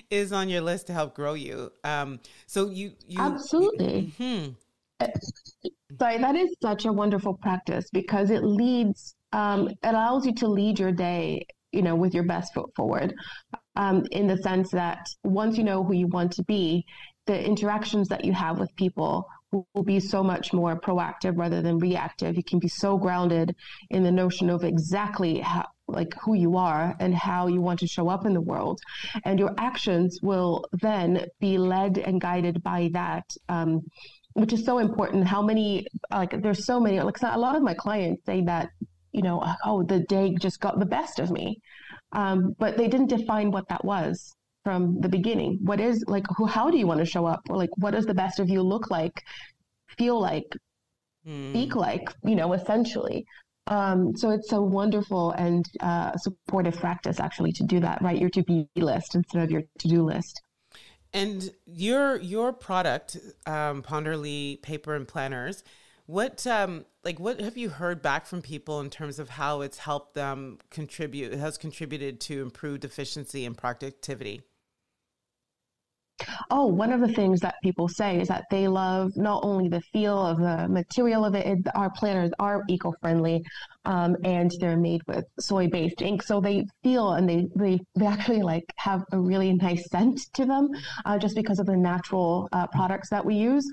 is 0.09 0.31
on 0.31 0.47
your 0.47 0.61
list 0.61 0.87
to 0.87 0.93
help 0.93 1.15
grow 1.15 1.33
you. 1.33 1.71
Um, 1.83 2.19
so 2.45 2.69
you, 2.69 2.93
you 3.07 3.19
absolutely. 3.19 4.13
Mm-hmm. 4.19 4.51
Sorry, 5.99 6.17
that 6.17 6.35
is 6.35 6.55
such 6.61 6.85
a 6.85 6.93
wonderful 6.93 7.33
practice 7.33 7.89
because 7.91 8.29
it 8.29 8.43
leads, 8.43 9.15
um, 9.31 9.67
it 9.67 9.77
allows 9.83 10.25
you 10.25 10.33
to 10.35 10.47
lead 10.47 10.79
your 10.79 10.91
day, 10.91 11.45
you 11.71 11.81
know, 11.81 11.95
with 11.95 12.13
your 12.13 12.23
best 12.23 12.53
foot 12.53 12.69
forward. 12.75 13.13
Um, 13.75 14.05
in 14.11 14.27
the 14.27 14.37
sense 14.37 14.69
that 14.71 15.07
once 15.23 15.57
you 15.57 15.63
know 15.63 15.83
who 15.83 15.93
you 15.93 16.07
want 16.07 16.31
to 16.33 16.43
be, 16.43 16.85
the 17.25 17.45
interactions 17.45 18.09
that 18.09 18.25
you 18.25 18.33
have 18.33 18.59
with 18.59 18.75
people 18.75 19.27
will, 19.51 19.67
will 19.73 19.83
be 19.83 19.99
so 19.99 20.23
much 20.23 20.53
more 20.53 20.79
proactive 20.79 21.37
rather 21.37 21.61
than 21.61 21.79
reactive. 21.79 22.35
You 22.35 22.43
can 22.43 22.59
be 22.59 22.67
so 22.67 22.97
grounded 22.97 23.55
in 23.89 24.03
the 24.03 24.11
notion 24.11 24.49
of 24.49 24.63
exactly 24.63 25.39
how, 25.39 25.65
like 25.87 26.13
who 26.23 26.33
you 26.33 26.57
are 26.57 26.95
and 26.99 27.13
how 27.13 27.47
you 27.47 27.61
want 27.61 27.79
to 27.79 27.87
show 27.87 28.09
up 28.09 28.25
in 28.25 28.33
the 28.33 28.41
world. 28.41 28.79
And 29.25 29.39
your 29.39 29.53
actions 29.57 30.19
will 30.21 30.65
then 30.81 31.25
be 31.39 31.57
led 31.57 31.97
and 31.97 32.19
guided 32.19 32.63
by 32.63 32.89
that. 32.93 33.25
Um, 33.49 33.81
which 34.35 34.51
is 34.51 34.65
so 34.65 34.79
important. 34.79 35.27
How 35.27 35.43
many, 35.43 35.85
like, 36.11 36.41
there's 36.41 36.65
so 36.65 36.79
many, 36.79 36.99
like, 36.99 37.21
a 37.21 37.37
lot 37.37 37.55
of 37.55 37.61
my 37.61 37.75
clients 37.75 38.25
say 38.25 38.41
that, 38.45 38.69
you 39.11 39.21
know, 39.21 39.45
oh, 39.63 39.83
the 39.83 39.99
day 39.99 40.33
just 40.39 40.59
got 40.59 40.79
the 40.79 40.87
best 40.87 41.19
of 41.19 41.29
me. 41.29 41.59
Um, 42.13 42.55
but 42.57 42.75
they 42.75 42.87
didn't 42.87 43.09
define 43.09 43.51
what 43.51 43.67
that 43.69 43.85
was 43.85 44.35
from 44.63 44.99
the 45.01 45.09
beginning. 45.09 45.59
What 45.61 45.79
is 45.79 46.03
like 46.07 46.25
who 46.37 46.45
how 46.45 46.69
do 46.69 46.77
you 46.77 46.87
want 46.87 46.99
to 46.99 47.05
show 47.05 47.25
up? 47.25 47.41
Or 47.49 47.57
like 47.57 47.71
what 47.77 47.91
does 47.91 48.05
the 48.05 48.13
best 48.13 48.39
of 48.39 48.49
you 48.49 48.61
look 48.61 48.89
like, 48.89 49.23
feel 49.97 50.19
like, 50.19 50.55
mm. 51.27 51.49
speak 51.51 51.75
like, 51.75 52.13
you 52.23 52.35
know, 52.35 52.53
essentially. 52.53 53.25
Um, 53.67 54.15
so 54.15 54.31
it's 54.31 54.51
a 54.51 54.61
wonderful 54.61 55.31
and 55.31 55.65
uh, 55.79 56.17
supportive 56.17 56.77
practice 56.77 57.19
actually 57.19 57.53
to 57.53 57.63
do 57.63 57.79
that, 57.79 58.01
write 58.01 58.19
your 58.19 58.29
to 58.31 58.43
be 58.43 58.67
list 58.75 59.15
instead 59.15 59.43
of 59.43 59.51
your 59.51 59.63
to 59.79 59.87
do 59.87 60.03
list. 60.03 60.41
And 61.13 61.51
your 61.65 62.17
your 62.17 62.51
product, 62.51 63.17
um, 63.45 63.83
Ponderlily 63.83 64.61
Paper 64.61 64.95
and 64.95 65.07
Planners, 65.07 65.63
what 66.05 66.45
um, 66.47 66.85
like 67.03 67.19
what 67.19 67.39
have 67.39 67.55
you 67.55 67.69
heard 67.69 68.01
back 68.01 68.25
from 68.25 68.41
people 68.41 68.79
in 68.81 68.89
terms 68.89 69.19
of 69.19 69.29
how 69.29 69.61
it's 69.61 69.77
helped 69.77 70.15
them 70.15 70.57
contribute? 70.69 71.31
It 71.31 71.39
has 71.39 71.57
contributed 71.57 72.19
to 72.21 72.41
improved 72.41 72.83
efficiency 72.83 73.45
and 73.45 73.57
productivity. 73.57 74.41
Oh, 76.49 76.65
one 76.67 76.91
of 76.91 77.01
the 77.01 77.07
things 77.07 77.39
that 77.41 77.55
people 77.63 77.87
say 77.87 78.19
is 78.19 78.27
that 78.27 78.45
they 78.49 78.67
love 78.67 79.11
not 79.15 79.43
only 79.43 79.69
the 79.69 79.81
feel 79.81 80.17
of 80.17 80.37
the 80.39 80.67
material 80.67 81.25
of 81.25 81.35
it, 81.35 81.59
our 81.75 81.89
planners 81.91 82.31
are 82.39 82.63
eco 82.69 82.93
friendly 83.01 83.43
um, 83.85 84.15
and 84.23 84.51
they're 84.59 84.77
made 84.77 85.01
with 85.07 85.25
soy 85.39 85.67
based 85.67 86.01
ink. 86.01 86.23
So 86.23 86.39
they 86.39 86.65
feel 86.83 87.13
and 87.13 87.27
they, 87.27 87.47
they, 87.55 87.79
they 87.95 88.05
actually 88.05 88.41
like 88.41 88.65
have 88.77 89.03
a 89.11 89.19
really 89.19 89.53
nice 89.53 89.89
scent 89.89 90.19
to 90.33 90.45
them 90.45 90.69
uh, 91.05 91.17
just 91.17 91.35
because 91.35 91.59
of 91.59 91.65
the 91.65 91.77
natural 91.77 92.47
uh, 92.51 92.67
products 92.67 93.09
that 93.09 93.25
we 93.25 93.35
use. 93.35 93.69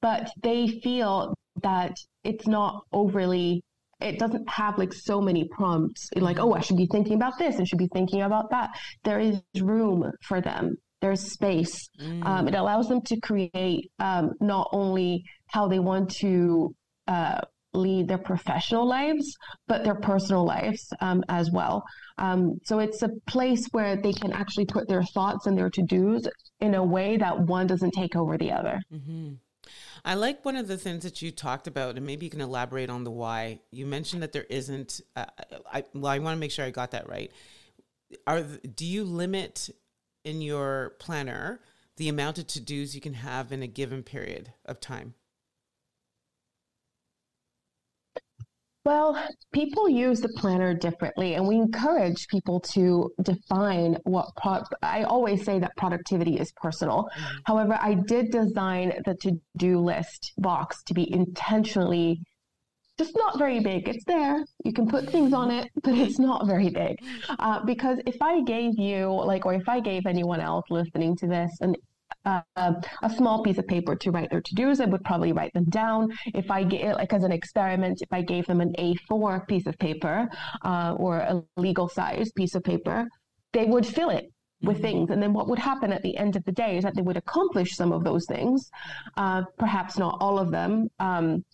But 0.00 0.30
they 0.42 0.66
feel 0.82 1.34
that 1.62 1.96
it's 2.24 2.46
not 2.46 2.84
overly 2.92 3.62
it 4.00 4.18
doesn't 4.18 4.48
have 4.48 4.78
like 4.78 4.92
so 4.92 5.20
many 5.20 5.44
prompts 5.44 6.08
like 6.16 6.38
oh 6.38 6.54
i 6.54 6.60
should 6.60 6.76
be 6.76 6.86
thinking 6.86 7.14
about 7.14 7.38
this 7.38 7.56
and 7.56 7.68
should 7.68 7.78
be 7.78 7.88
thinking 7.92 8.22
about 8.22 8.50
that 8.50 8.70
there 9.04 9.20
is 9.20 9.40
room 9.60 10.10
for 10.22 10.40
them 10.40 10.76
there's 11.02 11.32
space 11.32 11.90
mm. 12.00 12.24
um, 12.24 12.48
it 12.48 12.54
allows 12.54 12.88
them 12.88 13.02
to 13.02 13.20
create 13.20 13.90
um, 13.98 14.30
not 14.40 14.68
only 14.72 15.22
how 15.48 15.68
they 15.68 15.78
want 15.78 16.10
to 16.10 16.74
uh, 17.08 17.40
lead 17.74 18.08
their 18.08 18.18
professional 18.18 18.86
lives 18.88 19.36
but 19.68 19.84
their 19.84 19.96
personal 19.96 20.46
lives 20.46 20.88
um, 21.00 21.22
as 21.28 21.50
well 21.52 21.82
um, 22.18 22.58
so 22.64 22.78
it's 22.78 23.02
a 23.02 23.08
place 23.26 23.66
where 23.72 23.96
they 23.96 24.12
can 24.12 24.32
actually 24.32 24.66
put 24.66 24.88
their 24.88 25.02
thoughts 25.02 25.46
and 25.46 25.58
their 25.58 25.68
to-dos 25.68 26.26
in 26.60 26.74
a 26.74 26.84
way 26.84 27.16
that 27.16 27.38
one 27.38 27.66
doesn't 27.66 27.92
take 27.92 28.16
over 28.16 28.38
the 28.38 28.50
other 28.50 28.80
mm-hmm. 28.92 29.32
I 30.04 30.14
like 30.14 30.44
one 30.44 30.56
of 30.56 30.66
the 30.66 30.76
things 30.76 31.04
that 31.04 31.22
you 31.22 31.30
talked 31.30 31.68
about, 31.68 31.96
and 31.96 32.04
maybe 32.04 32.26
you 32.26 32.30
can 32.30 32.40
elaborate 32.40 32.90
on 32.90 33.04
the 33.04 33.10
why. 33.10 33.60
You 33.70 33.86
mentioned 33.86 34.22
that 34.22 34.32
there 34.32 34.46
isn't. 34.50 35.00
Uh, 35.14 35.26
I 35.72 35.84
well, 35.94 36.12
I 36.12 36.18
want 36.18 36.34
to 36.34 36.40
make 36.40 36.50
sure 36.50 36.64
I 36.64 36.70
got 36.70 36.90
that 36.90 37.08
right. 37.08 37.30
Are 38.26 38.42
do 38.42 38.84
you 38.84 39.04
limit 39.04 39.70
in 40.24 40.40
your 40.40 40.94
planner 40.98 41.60
the 41.96 42.08
amount 42.08 42.38
of 42.38 42.46
to 42.48 42.60
dos 42.60 42.94
you 42.94 43.00
can 43.00 43.14
have 43.14 43.52
in 43.52 43.62
a 43.62 43.66
given 43.66 44.02
period 44.02 44.52
of 44.64 44.80
time? 44.80 45.14
Well, 48.84 49.16
people 49.52 49.88
use 49.88 50.20
the 50.20 50.32
planner 50.36 50.74
differently, 50.74 51.34
and 51.34 51.46
we 51.46 51.54
encourage 51.56 52.26
people 52.26 52.58
to 52.72 53.12
define 53.22 53.96
what 54.02 54.26
pro- 54.36 54.64
I 54.82 55.04
always 55.04 55.44
say 55.44 55.60
that 55.60 55.76
productivity 55.76 56.40
is 56.40 56.52
personal. 56.60 57.04
Mm-hmm. 57.04 57.36
However, 57.44 57.78
I 57.80 57.94
did 57.94 58.32
design 58.32 58.92
the 59.04 59.14
to 59.22 59.40
do 59.56 59.78
list 59.78 60.32
box 60.38 60.82
to 60.84 60.94
be 60.94 61.12
intentionally 61.12 62.20
just 62.98 63.16
not 63.16 63.38
very 63.38 63.60
big. 63.60 63.88
It's 63.88 64.04
there. 64.04 64.44
You 64.64 64.72
can 64.72 64.86
put 64.86 65.10
things 65.10 65.32
on 65.32 65.50
it, 65.50 65.68
but 65.82 65.94
it's 65.94 66.18
not 66.18 66.46
very 66.46 66.70
big. 66.70 66.96
Uh, 67.38 67.64
because 67.64 67.98
if 68.06 68.20
I 68.20 68.42
gave 68.42 68.78
you, 68.78 69.06
like, 69.12 69.46
or 69.46 69.54
if 69.54 69.68
I 69.68 69.80
gave 69.80 70.06
anyone 70.06 70.40
else 70.40 70.64
listening 70.70 71.16
to 71.16 71.26
this 71.26 71.50
an 71.60 71.74
uh, 72.24 72.40
a 73.02 73.10
small 73.10 73.42
piece 73.42 73.58
of 73.58 73.66
paper 73.66 73.96
to 73.96 74.10
write 74.10 74.30
their 74.30 74.40
to-dos. 74.40 74.80
I 74.80 74.84
would 74.84 75.02
probably 75.02 75.32
write 75.32 75.52
them 75.54 75.64
down. 75.64 76.12
If 76.34 76.50
I 76.50 76.62
get 76.62 76.96
like 76.96 77.12
as 77.12 77.24
an 77.24 77.32
experiment, 77.32 78.00
if 78.00 78.12
I 78.12 78.22
gave 78.22 78.46
them 78.46 78.60
an 78.60 78.74
A4 78.78 79.46
piece 79.48 79.66
of 79.66 79.78
paper 79.78 80.28
uh, 80.64 80.94
or 80.98 81.18
a 81.18 81.42
legal 81.56 81.88
size 81.88 82.30
piece 82.32 82.54
of 82.54 82.62
paper, 82.62 83.08
they 83.52 83.64
would 83.64 83.86
fill 83.86 84.10
it 84.10 84.30
with 84.62 84.76
mm-hmm. 84.76 84.82
things. 84.82 85.10
And 85.10 85.22
then 85.22 85.32
what 85.32 85.48
would 85.48 85.58
happen 85.58 85.92
at 85.92 86.02
the 86.02 86.16
end 86.16 86.36
of 86.36 86.44
the 86.44 86.52
day 86.52 86.76
is 86.76 86.84
that 86.84 86.94
they 86.94 87.02
would 87.02 87.16
accomplish 87.16 87.74
some 87.74 87.92
of 87.92 88.04
those 88.04 88.26
things, 88.26 88.70
uh, 89.16 89.42
perhaps 89.58 89.98
not 89.98 90.18
all 90.20 90.38
of 90.38 90.50
them. 90.50 90.88
Um, 90.98 91.44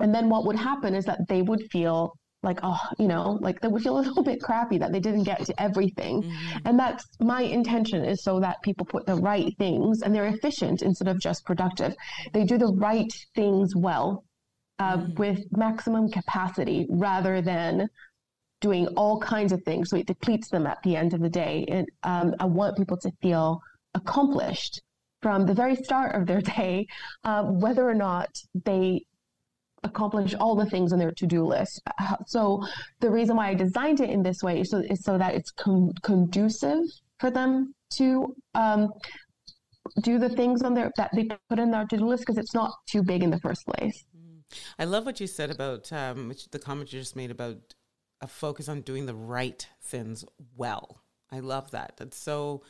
and 0.00 0.14
then 0.14 0.28
what 0.28 0.44
would 0.46 0.56
happen 0.56 0.94
is 0.94 1.04
that 1.04 1.26
they 1.28 1.42
would 1.42 1.62
feel 1.70 2.16
like 2.42 2.60
oh 2.62 2.78
you 2.98 3.08
know 3.08 3.38
like 3.40 3.60
they 3.60 3.68
would 3.68 3.82
feel 3.82 3.98
a 4.00 4.00
little 4.00 4.22
bit 4.22 4.40
crappy 4.40 4.78
that 4.78 4.92
they 4.92 5.00
didn't 5.00 5.24
get 5.24 5.44
to 5.44 5.62
everything 5.62 6.22
mm-hmm. 6.22 6.58
and 6.64 6.78
that's 6.78 7.04
my 7.20 7.42
intention 7.42 8.04
is 8.04 8.22
so 8.22 8.40
that 8.40 8.62
people 8.62 8.86
put 8.86 9.04
the 9.06 9.16
right 9.16 9.56
things 9.58 10.02
and 10.02 10.14
they're 10.14 10.26
efficient 10.26 10.82
instead 10.82 11.08
of 11.08 11.20
just 11.20 11.44
productive 11.44 11.94
they 12.32 12.44
do 12.44 12.56
the 12.56 12.72
right 12.74 13.12
things 13.34 13.74
well 13.76 14.24
uh, 14.78 14.96
mm-hmm. 14.96 15.14
with 15.14 15.40
maximum 15.52 16.08
capacity 16.10 16.86
rather 16.90 17.40
than 17.40 17.88
doing 18.60 18.86
all 18.88 19.18
kinds 19.20 19.52
of 19.52 19.62
things 19.64 19.90
so 19.90 19.96
it 19.96 20.06
depletes 20.06 20.48
them 20.48 20.66
at 20.66 20.78
the 20.82 20.96
end 20.96 21.12
of 21.12 21.20
the 21.20 21.28
day 21.28 21.64
and 21.68 21.86
um, 22.04 22.34
i 22.40 22.44
want 22.44 22.76
people 22.76 22.96
to 22.96 23.10
feel 23.22 23.60
accomplished 23.94 24.80
from 25.22 25.46
the 25.46 25.54
very 25.54 25.74
start 25.74 26.14
of 26.14 26.26
their 26.26 26.40
day 26.56 26.86
uh, 27.24 27.42
whether 27.44 27.88
or 27.88 27.94
not 27.94 28.28
they 28.64 29.02
accomplish 29.86 30.34
all 30.34 30.54
the 30.54 30.66
things 30.66 30.92
on 30.92 30.98
their 30.98 31.12
to-do 31.12 31.44
list. 31.44 31.80
Uh, 31.98 32.16
so 32.26 32.62
the 33.00 33.10
reason 33.10 33.36
why 33.36 33.48
I 33.48 33.54
designed 33.54 34.00
it 34.00 34.10
in 34.10 34.22
this 34.22 34.42
way 34.42 34.60
is 34.60 34.70
so, 34.70 34.78
is 34.78 35.02
so 35.02 35.16
that 35.18 35.34
it's 35.34 35.50
con- 35.50 35.94
conducive 36.02 36.84
for 37.18 37.30
them 37.30 37.74
to 37.94 38.34
um, 38.54 38.92
do 40.02 40.18
the 40.18 40.28
things 40.28 40.62
on 40.62 40.74
their 40.74 40.92
that 40.96 41.10
they 41.14 41.28
put 41.48 41.58
in 41.58 41.70
their 41.70 41.86
to-do 41.86 42.06
list 42.06 42.22
because 42.22 42.38
it's 42.38 42.54
not 42.54 42.72
too 42.86 43.02
big 43.02 43.22
in 43.22 43.30
the 43.30 43.40
first 43.40 43.66
place. 43.66 44.04
Mm. 44.16 44.42
I 44.78 44.84
love 44.84 45.06
what 45.06 45.20
you 45.20 45.26
said 45.26 45.50
about 45.50 45.92
um, 45.92 46.32
the 46.50 46.58
comment 46.58 46.92
you 46.92 47.00
just 47.00 47.16
made 47.16 47.30
about 47.30 47.74
a 48.20 48.26
focus 48.26 48.68
on 48.68 48.80
doing 48.80 49.06
the 49.06 49.14
right 49.14 49.66
things 49.82 50.24
well. 50.56 51.02
I 51.30 51.40
love 51.40 51.70
that. 51.72 51.94
That's 51.96 52.16
so 52.16 52.62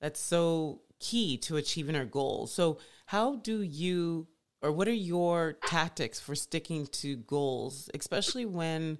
that's 0.00 0.20
so 0.20 0.82
key 1.00 1.36
to 1.38 1.56
achieving 1.56 1.96
our 1.96 2.04
goals. 2.04 2.52
So 2.52 2.78
how 3.06 3.36
do 3.36 3.62
you 3.62 4.28
or 4.62 4.72
what 4.72 4.88
are 4.88 4.92
your 4.92 5.54
tactics 5.66 6.20
for 6.20 6.34
sticking 6.34 6.86
to 6.86 7.16
goals, 7.16 7.88
especially 7.94 8.44
when 8.46 8.98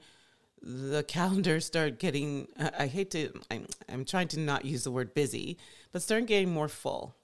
the 0.62 1.05
calendars 1.05 1.67
start 1.73 1.99
getting 1.99 2.49
I 2.79 2.87
hate 2.87 3.11
to 3.12 3.33
I'm, 3.50 3.67
I'm 3.88 4.05
trying 4.05 4.29
to 4.29 4.41
not 4.41 4.65
use 4.65 4.85
the 4.85 4.91
word 4.91 5.15
busy, 5.15 5.59
but 5.93 6.03
start 6.03 6.27
getting 6.27 6.50
more 6.50 6.69
full. 6.69 7.17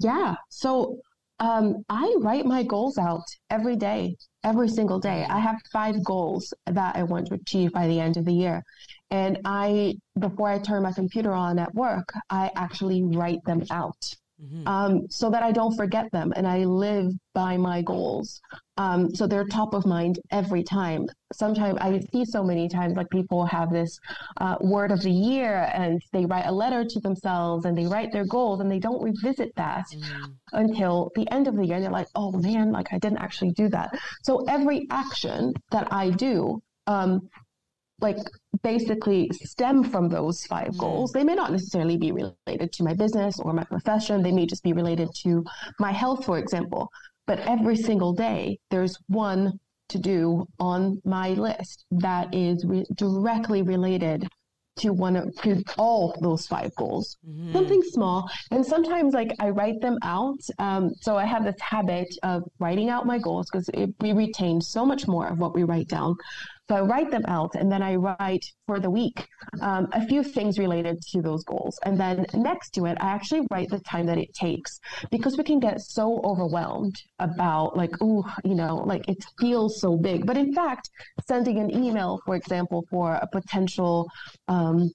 Yeah. 0.00 0.34
So 0.48 0.98
um, 1.38 1.84
I 1.88 2.14
write 2.20 2.46
my 2.46 2.62
goals 2.62 2.98
out 2.98 3.24
every 3.50 3.76
day, 3.76 4.16
every 4.44 4.68
single 4.68 4.98
day. 5.00 5.24
I 5.28 5.38
have 5.40 5.56
five 5.72 6.04
goals 6.04 6.52
that 6.66 6.96
I 6.96 7.02
want 7.04 7.26
to 7.28 7.34
achieve 7.34 7.72
by 7.72 7.86
the 7.88 8.00
end 8.00 8.16
of 8.16 8.24
the 8.24 8.32
year. 8.32 8.62
And 9.12 9.38
I, 9.44 9.94
before 10.18 10.48
I 10.48 10.58
turn 10.58 10.82
my 10.82 10.92
computer 10.92 11.34
on 11.34 11.58
at 11.58 11.74
work, 11.74 12.08
I 12.30 12.50
actually 12.56 13.02
write 13.02 13.44
them 13.44 13.62
out 13.70 14.02
mm-hmm. 14.42 14.66
um, 14.66 15.06
so 15.10 15.28
that 15.28 15.42
I 15.42 15.52
don't 15.52 15.76
forget 15.76 16.10
them 16.12 16.32
and 16.34 16.48
I 16.48 16.64
live 16.64 17.12
by 17.34 17.58
my 17.58 17.82
goals. 17.82 18.40
Um, 18.78 19.14
so 19.14 19.26
they're 19.26 19.44
top 19.44 19.74
of 19.74 19.84
mind 19.84 20.18
every 20.30 20.62
time. 20.62 21.04
Sometimes 21.34 21.76
I 21.82 22.00
see 22.10 22.24
so 22.24 22.42
many 22.42 22.70
times 22.70 22.96
like 22.96 23.10
people 23.10 23.44
have 23.44 23.70
this 23.70 23.98
uh, 24.40 24.56
word 24.62 24.90
of 24.90 25.02
the 25.02 25.10
year 25.10 25.70
and 25.74 26.00
they 26.14 26.24
write 26.24 26.46
a 26.46 26.52
letter 26.52 26.82
to 26.82 27.00
themselves 27.00 27.66
and 27.66 27.76
they 27.76 27.84
write 27.84 28.12
their 28.12 28.24
goals 28.24 28.60
and 28.60 28.70
they 28.70 28.78
don't 28.78 29.02
revisit 29.02 29.54
that 29.56 29.84
mm-hmm. 29.94 30.32
until 30.54 31.10
the 31.16 31.30
end 31.30 31.48
of 31.48 31.56
the 31.56 31.66
year. 31.66 31.76
And 31.76 31.84
they're 31.84 31.92
like, 31.92 32.08
oh 32.14 32.32
man, 32.32 32.72
like 32.72 32.94
I 32.94 32.98
didn't 32.98 33.18
actually 33.18 33.50
do 33.50 33.68
that. 33.68 33.94
So 34.22 34.46
every 34.48 34.86
action 34.90 35.52
that 35.70 35.92
I 35.92 36.08
do, 36.08 36.62
um, 36.86 37.28
like 38.00 38.16
basically 38.62 39.30
stem 39.44 39.84
from 39.84 40.08
those 40.08 40.44
five 40.46 40.68
mm. 40.68 40.78
goals. 40.78 41.12
They 41.12 41.24
may 41.24 41.34
not 41.34 41.52
necessarily 41.52 41.96
be 41.96 42.12
related 42.12 42.72
to 42.72 42.84
my 42.84 42.94
business 42.94 43.38
or 43.40 43.52
my 43.52 43.64
profession. 43.64 44.22
They 44.22 44.32
may 44.32 44.46
just 44.46 44.62
be 44.62 44.72
related 44.72 45.08
to 45.22 45.44
my 45.78 45.92
health, 45.92 46.24
for 46.24 46.38
example. 46.38 46.88
But 47.26 47.40
every 47.40 47.76
single 47.76 48.12
day, 48.12 48.58
there's 48.70 48.96
one 49.08 49.58
to 49.88 49.98
do 49.98 50.46
on 50.58 51.00
my 51.04 51.30
list 51.30 51.84
that 51.90 52.34
is 52.34 52.64
re- 52.64 52.86
directly 52.96 53.62
related 53.62 54.26
to 54.76 54.92
one 54.92 55.16
of 55.16 55.34
to 55.42 55.62
all 55.76 56.16
those 56.22 56.46
five 56.46 56.74
goals 56.76 57.18
mm-hmm. 57.28 57.52
something 57.52 57.82
small 57.82 58.28
and 58.52 58.64
sometimes 58.64 59.12
like 59.12 59.30
i 59.38 59.50
write 59.50 59.78
them 59.82 59.98
out 60.02 60.38
um, 60.58 60.90
so 61.00 61.16
i 61.16 61.26
have 61.26 61.44
this 61.44 61.60
habit 61.60 62.08
of 62.22 62.42
writing 62.58 62.88
out 62.88 63.06
my 63.06 63.18
goals 63.18 63.46
because 63.52 63.68
we 64.00 64.12
retain 64.14 64.60
so 64.60 64.86
much 64.86 65.06
more 65.06 65.26
of 65.26 65.38
what 65.38 65.54
we 65.54 65.62
write 65.62 65.88
down 65.88 66.16
so 66.68 66.76
I 66.76 66.80
write 66.80 67.10
them 67.10 67.24
out 67.26 67.54
and 67.54 67.70
then 67.70 67.82
I 67.82 67.96
write 67.96 68.44
for 68.66 68.78
the 68.78 68.90
week 68.90 69.26
um, 69.60 69.88
a 69.92 70.06
few 70.06 70.22
things 70.22 70.58
related 70.58 71.02
to 71.10 71.20
those 71.20 71.44
goals. 71.44 71.78
And 71.84 71.98
then 71.98 72.24
next 72.34 72.70
to 72.74 72.86
it, 72.86 72.96
I 73.00 73.10
actually 73.10 73.46
write 73.50 73.68
the 73.68 73.80
time 73.80 74.06
that 74.06 74.18
it 74.18 74.32
takes 74.32 74.78
because 75.10 75.36
we 75.36 75.44
can 75.44 75.58
get 75.58 75.80
so 75.80 76.20
overwhelmed 76.24 76.96
about 77.18 77.76
like, 77.76 77.90
oh, 78.00 78.24
you 78.44 78.54
know, 78.54 78.76
like 78.76 79.08
it 79.08 79.24
feels 79.40 79.80
so 79.80 79.96
big. 79.96 80.24
But 80.24 80.36
in 80.36 80.54
fact, 80.54 80.88
sending 81.26 81.58
an 81.58 81.70
email, 81.70 82.20
for 82.24 82.36
example, 82.36 82.86
for 82.90 83.14
a 83.14 83.26
potential 83.26 84.08
um, 84.48 84.90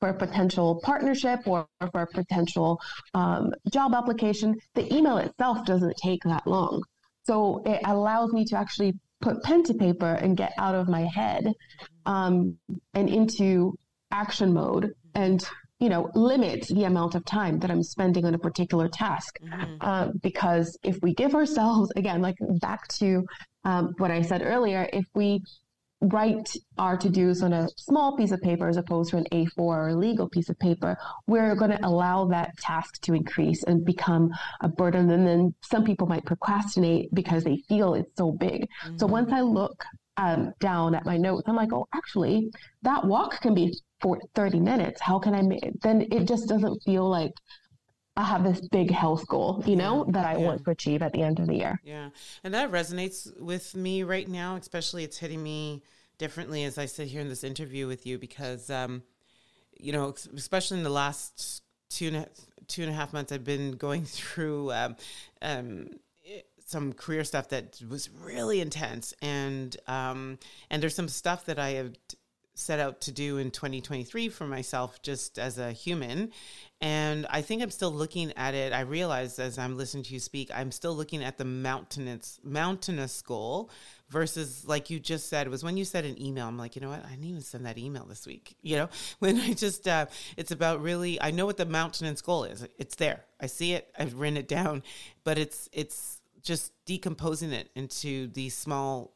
for 0.00 0.08
a 0.08 0.14
potential 0.14 0.80
partnership 0.84 1.40
or 1.46 1.66
for 1.92 2.02
a 2.02 2.06
potential 2.06 2.80
um, 3.14 3.52
job 3.72 3.94
application, 3.94 4.54
the 4.74 4.92
email 4.94 5.18
itself 5.18 5.64
doesn't 5.64 5.96
take 5.96 6.22
that 6.24 6.46
long. 6.46 6.82
So 7.26 7.62
it 7.64 7.80
allows 7.84 8.32
me 8.32 8.44
to 8.46 8.56
actually 8.56 8.94
put 9.24 9.42
pen 9.42 9.64
to 9.64 9.74
paper 9.74 10.12
and 10.22 10.36
get 10.36 10.52
out 10.58 10.74
of 10.74 10.86
my 10.86 11.04
head 11.04 11.50
um, 12.04 12.56
and 12.92 13.08
into 13.08 13.74
action 14.12 14.52
mode 14.52 14.92
and 15.14 15.48
you 15.80 15.88
know 15.88 16.10
limit 16.14 16.66
the 16.68 16.84
amount 16.84 17.14
of 17.14 17.24
time 17.24 17.58
that 17.58 17.70
i'm 17.70 17.82
spending 17.82 18.24
on 18.26 18.34
a 18.34 18.38
particular 18.38 18.86
task 18.86 19.38
mm-hmm. 19.42 19.74
uh, 19.80 20.08
because 20.22 20.78
if 20.84 20.96
we 21.02 21.14
give 21.14 21.34
ourselves 21.34 21.90
again 21.96 22.20
like 22.20 22.36
back 22.60 22.86
to 22.88 23.24
um, 23.64 23.94
what 23.98 24.10
i 24.10 24.20
said 24.22 24.42
earlier 24.42 24.88
if 24.92 25.04
we 25.14 25.40
write 26.12 26.56
our 26.78 26.96
to 26.96 27.08
dos 27.08 27.42
on 27.42 27.52
a 27.52 27.68
small 27.76 28.16
piece 28.16 28.32
of 28.32 28.40
paper 28.40 28.68
as 28.68 28.76
opposed 28.76 29.10
to 29.10 29.16
an 29.16 29.26
A4 29.32 29.50
or 29.58 29.88
a 29.88 29.94
legal 29.94 30.28
piece 30.28 30.48
of 30.48 30.58
paper, 30.58 30.96
we're 31.26 31.54
going 31.54 31.70
to 31.70 31.86
allow 31.86 32.26
that 32.26 32.56
task 32.58 33.00
to 33.02 33.14
increase 33.14 33.62
and 33.64 33.84
become 33.84 34.30
a 34.60 34.68
burden. 34.68 35.10
And 35.10 35.26
then 35.26 35.54
some 35.62 35.84
people 35.84 36.06
might 36.06 36.24
procrastinate 36.24 37.14
because 37.14 37.44
they 37.44 37.58
feel 37.68 37.94
it's 37.94 38.16
so 38.16 38.32
big. 38.32 38.68
Mm-hmm. 38.84 38.98
So 38.98 39.06
once 39.06 39.32
I 39.32 39.40
look 39.40 39.84
um, 40.16 40.52
down 40.60 40.94
at 40.94 41.04
my 41.04 41.16
notes, 41.16 41.44
I'm 41.46 41.56
like, 41.56 41.72
oh, 41.72 41.86
actually, 41.94 42.50
that 42.82 43.04
walk 43.04 43.40
can 43.40 43.54
be 43.54 43.74
for 44.00 44.18
30 44.34 44.60
minutes. 44.60 45.00
How 45.00 45.18
can 45.18 45.34
I 45.34 45.42
make 45.42 45.64
Then 45.82 46.06
it 46.12 46.26
just 46.26 46.48
doesn't 46.48 46.82
feel 46.82 47.08
like 47.08 47.32
I 48.16 48.22
have 48.22 48.44
this 48.44 48.60
big 48.68 48.92
health 48.92 49.26
goal, 49.26 49.62
you 49.66 49.74
know, 49.74 50.06
that 50.10 50.24
I 50.24 50.32
yeah. 50.32 50.46
want 50.46 50.64
to 50.64 50.70
achieve 50.70 51.02
at 51.02 51.12
the 51.12 51.22
end 51.22 51.40
of 51.40 51.48
the 51.48 51.54
year. 51.54 51.80
Yeah. 51.82 52.10
And 52.44 52.54
that 52.54 52.70
resonates 52.70 53.28
with 53.40 53.74
me 53.74 54.04
right 54.04 54.28
now, 54.28 54.54
especially 54.54 55.02
it's 55.02 55.18
hitting 55.18 55.42
me 55.42 55.82
differently 56.18 56.64
as 56.64 56.78
I 56.78 56.86
sit 56.86 57.08
here 57.08 57.20
in 57.20 57.28
this 57.28 57.44
interview 57.44 57.86
with 57.86 58.06
you 58.06 58.18
because, 58.18 58.70
um, 58.70 59.02
you 59.78 59.92
know, 59.92 60.14
especially 60.36 60.78
in 60.78 60.84
the 60.84 60.90
last 60.90 61.62
two 61.90 62.08
and 62.08 62.16
a, 62.16 62.28
two 62.68 62.82
and 62.82 62.90
a 62.90 62.94
half 62.94 63.12
months, 63.12 63.32
I've 63.32 63.44
been 63.44 63.72
going 63.72 64.04
through 64.04 64.72
um, 64.72 64.96
um, 65.42 65.88
some 66.66 66.92
career 66.92 67.24
stuff 67.24 67.48
that 67.50 67.80
was 67.88 68.08
really 68.10 68.60
intense, 68.60 69.14
and 69.22 69.76
um, 69.86 70.38
and 70.70 70.82
there's 70.82 70.94
some 70.94 71.08
stuff 71.08 71.44
that 71.46 71.58
I 71.58 71.70
have 71.70 71.92
set 72.54 72.78
out 72.78 73.00
to 73.02 73.12
do 73.12 73.38
in 73.38 73.50
2023 73.50 74.28
for 74.28 74.46
myself 74.46 75.02
just 75.02 75.38
as 75.38 75.58
a 75.58 75.72
human 75.72 76.30
and 76.84 77.26
I 77.30 77.40
think 77.40 77.62
I'm 77.62 77.70
still 77.70 77.90
looking 77.90 78.30
at 78.36 78.54
it. 78.54 78.74
I 78.74 78.80
realize 78.80 79.38
as 79.38 79.58
I'm 79.58 79.78
listening 79.78 80.02
to 80.04 80.12
you 80.12 80.20
speak, 80.20 80.50
I'm 80.54 80.70
still 80.70 80.94
looking 80.94 81.24
at 81.24 81.38
the 81.38 81.44
mountainous 81.46 82.38
mountainous 82.44 83.22
goal 83.22 83.70
versus 84.10 84.66
like 84.66 84.90
you 84.90 85.00
just 85.00 85.30
said, 85.30 85.46
it 85.46 85.50
was 85.50 85.64
when 85.64 85.78
you 85.78 85.86
said 85.86 86.04
an 86.04 86.20
email. 86.20 86.46
I'm 86.46 86.58
like, 86.58 86.76
you 86.76 86.82
know 86.82 86.90
what? 86.90 87.02
I 87.02 87.08
didn't 87.08 87.24
even 87.24 87.40
send 87.40 87.64
that 87.64 87.78
email 87.78 88.04
this 88.04 88.26
week. 88.26 88.56
You 88.64 88.76
know, 88.76 88.88
when 89.18 89.38
I 89.40 89.54
just 89.54 89.88
uh, 89.88 90.06
it's 90.36 90.50
about 90.50 90.82
really 90.82 91.20
I 91.22 91.30
know 91.30 91.46
what 91.46 91.56
the 91.56 91.64
mountainous 91.64 92.20
goal 92.20 92.44
is. 92.44 92.66
It's 92.76 92.96
there. 92.96 93.24
I 93.40 93.46
see 93.46 93.72
it. 93.72 93.90
I've 93.98 94.14
written 94.14 94.36
it 94.36 94.48
down, 94.48 94.82
but 95.22 95.38
it's 95.38 95.70
it's 95.72 96.20
just 96.42 96.72
decomposing 96.84 97.52
it 97.52 97.70
into 97.74 98.26
these 98.28 98.54
small 98.54 99.14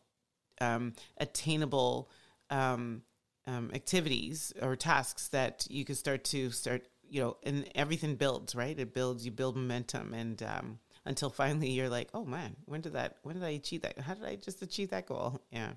um, 0.60 0.94
attainable 1.18 2.08
um, 2.48 3.02
um, 3.48 3.70
activities 3.74 4.52
or 4.62 4.76
tasks 4.76 5.28
that 5.28 5.66
you 5.68 5.84
can 5.84 5.96
start 5.96 6.22
to 6.24 6.50
start 6.50 6.86
you 7.10 7.20
know, 7.20 7.36
and 7.42 7.68
everything 7.74 8.16
builds, 8.16 8.54
right? 8.54 8.78
It 8.78 8.94
builds, 8.94 9.24
you 9.24 9.32
build 9.32 9.56
momentum 9.56 10.14
and, 10.14 10.42
um, 10.42 10.78
until 11.04 11.30
finally 11.30 11.70
you're 11.70 11.88
like, 11.88 12.08
oh 12.12 12.24
man, 12.24 12.54
when 12.66 12.80
did 12.82 12.92
that, 12.92 13.16
when 13.22 13.36
did 13.36 13.44
I 13.44 13.50
achieve 13.50 13.82
that? 13.82 13.98
How 13.98 14.14
did 14.14 14.24
I 14.24 14.36
just 14.36 14.60
achieve 14.62 14.90
that 14.90 15.06
goal? 15.06 15.40
Yeah. 15.50 15.70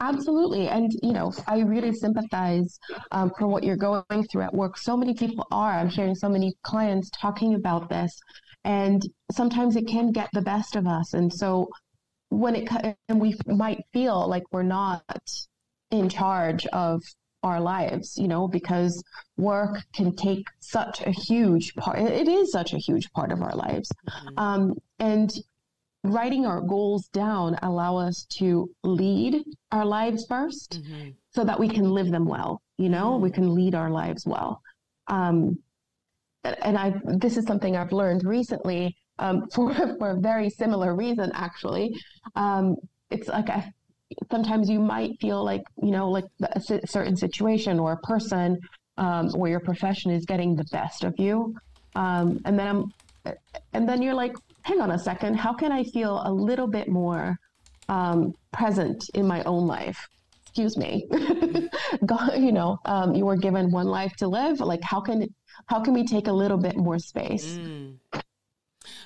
Absolutely. 0.00 0.68
And, 0.68 0.90
you 1.02 1.12
know, 1.12 1.32
I 1.46 1.60
really 1.60 1.92
sympathize 1.92 2.78
um, 3.12 3.30
for 3.38 3.46
what 3.46 3.64
you're 3.64 3.76
going 3.76 4.26
through 4.30 4.42
at 4.42 4.54
work. 4.54 4.78
So 4.78 4.96
many 4.96 5.14
people 5.14 5.46
are. 5.50 5.72
I'm 5.72 5.88
hearing 5.90 6.14
so 6.14 6.28
many 6.28 6.54
clients 6.62 7.10
talking 7.10 7.54
about 7.54 7.88
this. 7.88 8.18
And 8.64 9.02
sometimes 9.30 9.76
it 9.76 9.86
can 9.86 10.10
get 10.10 10.30
the 10.32 10.42
best 10.42 10.74
of 10.74 10.86
us. 10.86 11.12
And 11.12 11.32
so 11.32 11.68
when 12.38 12.56
it, 12.56 12.96
and 13.08 13.20
we 13.20 13.34
might 13.46 13.84
feel 13.92 14.28
like 14.28 14.44
we're 14.52 14.62
not 14.62 15.02
in 15.90 16.08
charge 16.08 16.66
of 16.66 17.02
our 17.42 17.60
lives, 17.60 18.16
you 18.16 18.26
know, 18.26 18.48
because 18.48 19.02
work 19.36 19.78
can 19.94 20.16
take 20.16 20.46
such 20.60 21.02
a 21.02 21.10
huge 21.10 21.74
part. 21.74 21.98
It 21.98 22.26
is 22.26 22.50
such 22.50 22.72
a 22.72 22.78
huge 22.78 23.12
part 23.12 23.30
of 23.30 23.42
our 23.42 23.54
lives. 23.54 23.90
Mm-hmm. 24.08 24.38
Um, 24.38 24.74
and 24.98 25.30
writing 26.02 26.46
our 26.46 26.60
goals 26.60 27.08
down 27.08 27.56
allow 27.62 27.96
us 27.96 28.26
to 28.38 28.70
lead 28.82 29.42
our 29.72 29.84
lives 29.84 30.26
1st 30.28 30.68
mm-hmm. 30.80 31.08
so 31.34 31.44
that 31.44 31.60
we 31.60 31.68
can 31.68 31.84
live 31.84 32.10
them 32.10 32.26
well, 32.26 32.60
you 32.78 32.88
know, 32.88 33.12
mm-hmm. 33.12 33.22
we 33.22 33.30
can 33.30 33.54
lead 33.54 33.74
our 33.74 33.90
lives 33.90 34.26
well. 34.26 34.60
Um, 35.06 35.58
and 36.62 36.76
I, 36.76 36.94
this 37.04 37.36
is 37.36 37.46
something 37.46 37.76
I've 37.76 37.92
learned 37.92 38.24
recently 38.24 38.96
um, 39.18 39.48
for, 39.54 39.74
for 39.98 40.10
a 40.10 40.20
very 40.20 40.50
similar 40.50 40.94
reason, 40.94 41.30
actually. 41.34 41.94
Um, 42.36 42.76
it's 43.10 43.28
like 43.28 43.50
I 43.50 43.72
sometimes 44.30 44.68
you 44.68 44.80
might 44.80 45.18
feel 45.20 45.42
like 45.44 45.62
you 45.82 45.90
know 45.90 46.10
like 46.10 46.24
a 46.40 46.60
certain 46.60 47.16
situation 47.16 47.78
or 47.78 47.92
a 47.92 47.96
person 47.98 48.58
um, 48.96 49.30
or 49.36 49.48
your 49.48 49.60
profession 49.60 50.10
is 50.10 50.24
getting 50.24 50.54
the 50.54 50.64
best 50.70 51.04
of 51.04 51.14
you. 51.18 51.54
Um, 51.96 52.40
and 52.44 52.58
then 52.58 52.66
i'm 52.66 52.92
and 53.72 53.88
then 53.88 54.02
you're 54.02 54.14
like 54.14 54.36
hang 54.62 54.80
on 54.80 54.92
a 54.92 54.98
second. 54.98 55.34
How 55.34 55.52
can 55.52 55.72
i 55.72 55.82
feel 55.84 56.22
a 56.24 56.32
little 56.32 56.66
bit 56.66 56.88
more 56.88 57.36
um, 57.88 58.34
present 58.52 59.08
in 59.14 59.26
my 59.26 59.42
own 59.44 59.66
life? 59.66 60.08
Excuse 60.42 60.76
me. 60.76 61.08
God, 62.06 62.38
you 62.38 62.52
know 62.52 62.78
um, 62.84 63.14
you 63.14 63.24
were 63.26 63.36
given 63.36 63.70
one 63.70 63.86
life 63.86 64.14
to 64.16 64.28
live. 64.28 64.60
Like 64.60 64.82
how 64.82 65.00
can 65.00 65.26
how 65.66 65.80
can 65.80 65.94
we 65.94 66.04
take 66.04 66.26
a 66.26 66.32
little 66.32 66.58
bit 66.58 66.76
more 66.76 66.98
space? 66.98 67.58
Mm. 67.58 67.98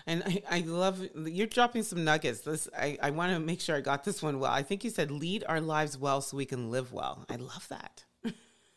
And 0.08 0.22
I, 0.24 0.42
I 0.50 0.60
love 0.60 1.06
you're 1.26 1.46
dropping 1.46 1.82
some 1.82 2.02
nuggets. 2.02 2.40
This 2.40 2.66
I, 2.76 2.96
I 3.02 3.10
want 3.10 3.34
to 3.34 3.38
make 3.38 3.60
sure 3.60 3.76
I 3.76 3.82
got 3.82 4.04
this 4.04 4.22
one 4.22 4.40
well. 4.40 4.50
I 4.50 4.62
think 4.62 4.82
you 4.82 4.88
said 4.88 5.10
lead 5.10 5.44
our 5.46 5.60
lives 5.60 5.98
well 5.98 6.22
so 6.22 6.36
we 6.36 6.46
can 6.46 6.70
live 6.70 6.92
well. 6.92 7.26
I 7.28 7.36
love 7.36 7.68
that. 7.68 8.04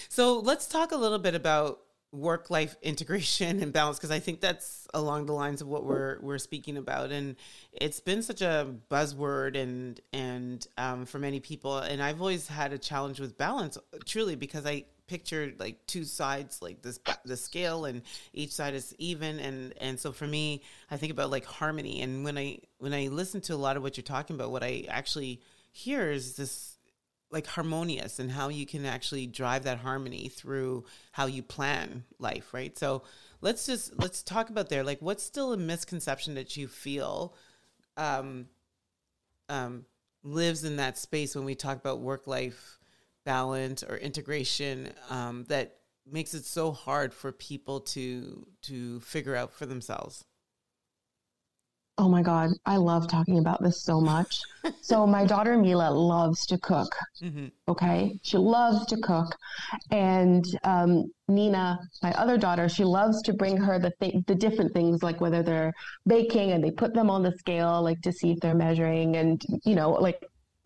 so 0.09 0.39
let's 0.39 0.69
talk 0.69 0.93
a 0.93 0.97
little 0.97 1.19
bit 1.19 1.35
about 1.35 1.81
work 2.13 2.51
life 2.51 2.77
integration 2.83 3.61
and 3.61 3.73
balance 3.73 3.99
because 3.99 4.13
I 4.13 4.21
think 4.21 4.41
that's 4.41 4.87
along 4.95 5.27
the 5.27 5.33
lines 5.33 5.61
of 5.61 5.67
what 5.67 5.85
we're 5.85 6.19
we're 6.21 6.39
speaking 6.39 6.77
about 6.77 7.11
and 7.11 7.35
it's 7.73 7.99
been 7.99 8.23
such 8.23 8.43
a 8.43 8.75
buzzword 8.89 9.57
and 9.57 10.01
and 10.13 10.65
um, 10.79 11.05
for 11.05 11.19
many 11.19 11.41
people 11.41 11.79
and 11.79 12.01
I've 12.01 12.21
always 12.21 12.47
had 12.47 12.73
a 12.73 12.79
challenge 12.79 13.19
with 13.19 13.37
balance 13.37 13.77
truly 14.05 14.37
because 14.37 14.65
I 14.67 14.85
picture 15.07 15.53
like 15.59 15.87
two 15.87 16.05
sides 16.05 16.61
like 16.61 16.83
this 16.83 16.99
the 17.25 17.37
scale 17.37 17.85
and 17.85 18.03
each 18.33 18.53
side 18.53 18.75
is 18.75 18.95
even 18.99 19.39
and 19.39 19.73
and 19.81 20.01
so 20.01 20.11
for 20.13 20.27
me 20.27 20.63
i 20.91 20.97
think 20.97 21.13
about 21.13 21.31
like 21.31 21.45
harmony 21.45 22.03
and 22.03 22.25
when 22.25 22.37
i 22.37 22.59
when 22.79 22.93
i 22.93 23.07
listen 23.07 23.41
to 23.41 23.55
a 23.55 23.57
lot 23.57 23.77
of 23.77 23.83
what 23.83 23.97
you're 23.97 24.03
talking 24.05 24.35
about 24.35 24.51
what 24.51 24.65
i 24.65 24.85
actually 24.89 25.41
hear 25.73 26.11
is 26.11 26.37
this 26.37 26.77
like 27.31 27.47
harmonious 27.47 28.19
and 28.19 28.31
how 28.31 28.49
you 28.49 28.65
can 28.67 28.87
actually 28.87 29.27
drive 29.27 29.65
that 29.65 29.79
harmony 29.79 30.29
through 30.29 30.85
how 31.13 31.27
you 31.27 31.43
plan 31.43 32.05
life 32.19 32.55
right? 32.55 32.79
So 32.79 33.03
let's 33.41 33.67
just 33.67 33.99
let's 33.99 34.23
talk 34.23 34.49
about 34.49 34.69
there 34.69 34.85
like 34.85 35.03
what's 35.03 35.23
still 35.23 35.53
a 35.53 35.57
misconception 35.57 36.35
that 36.35 36.57
you 36.57 36.69
feel 36.69 37.35
um 37.97 38.47
um 39.49 39.85
lives 40.23 40.65
in 40.65 40.77
that 40.77 40.99
space 40.99 41.35
when 41.35 41.45
we 41.45 41.55
talk 41.55 41.77
about 41.77 42.01
work 42.01 42.27
life 42.27 42.79
balance 43.27 43.83
or 43.83 43.99
integration 43.99 44.93
um, 45.11 45.45
that 45.49 45.77
makes 46.11 46.33
it 46.33 46.47
so 46.47 46.73
hard 46.73 47.13
for 47.13 47.33
people 47.33 47.81
to 47.81 48.47
to 48.63 49.01
figure 49.01 49.37
out 49.37 49.53
for 49.53 49.67
themselves. 49.67 50.25
Oh 51.99 52.11
my 52.11 52.23
god 52.23 52.51
i 52.67 52.77
love 52.77 53.09
talking 53.09 53.39
about 53.39 53.63
this 53.63 53.83
so 53.83 54.01
much. 54.01 54.41
So 54.81 55.07
my 55.07 55.25
daughter 55.25 55.57
mila 55.57 55.91
loves 55.91 56.45
to 56.47 56.59
cook 56.59 56.93
mm-hmm. 57.23 57.47
okay? 57.69 58.19
She 58.23 58.37
loves 58.37 58.85
to 58.87 58.97
cook. 58.97 59.35
And 59.91 60.45
um, 60.65 61.11
nina 61.29 61.79
my 62.03 62.13
other 62.13 62.37
daughter 62.37 62.69
she 62.69 62.85
loves 62.85 63.23
to 63.23 63.33
bring 63.33 63.57
her 63.57 63.79
the 63.79 63.93
th- 64.01 64.25
the 64.27 64.35
different 64.35 64.73
things 64.73 65.03
like 65.03 65.21
whether 65.21 65.43
they're 65.43 65.73
baking 66.07 66.53
and 66.53 66.63
they 66.63 66.71
put 66.71 66.95
them 66.95 67.11
on 67.11 67.23
the 67.23 67.33
scale 67.39 67.83
like 67.83 68.01
to 68.03 68.13
see 68.13 68.33
if 68.33 68.41
they're 68.41 68.55
measuring 68.55 69.17
and 69.17 69.45
you 69.65 69.75
know 69.75 69.91
like 69.91 70.21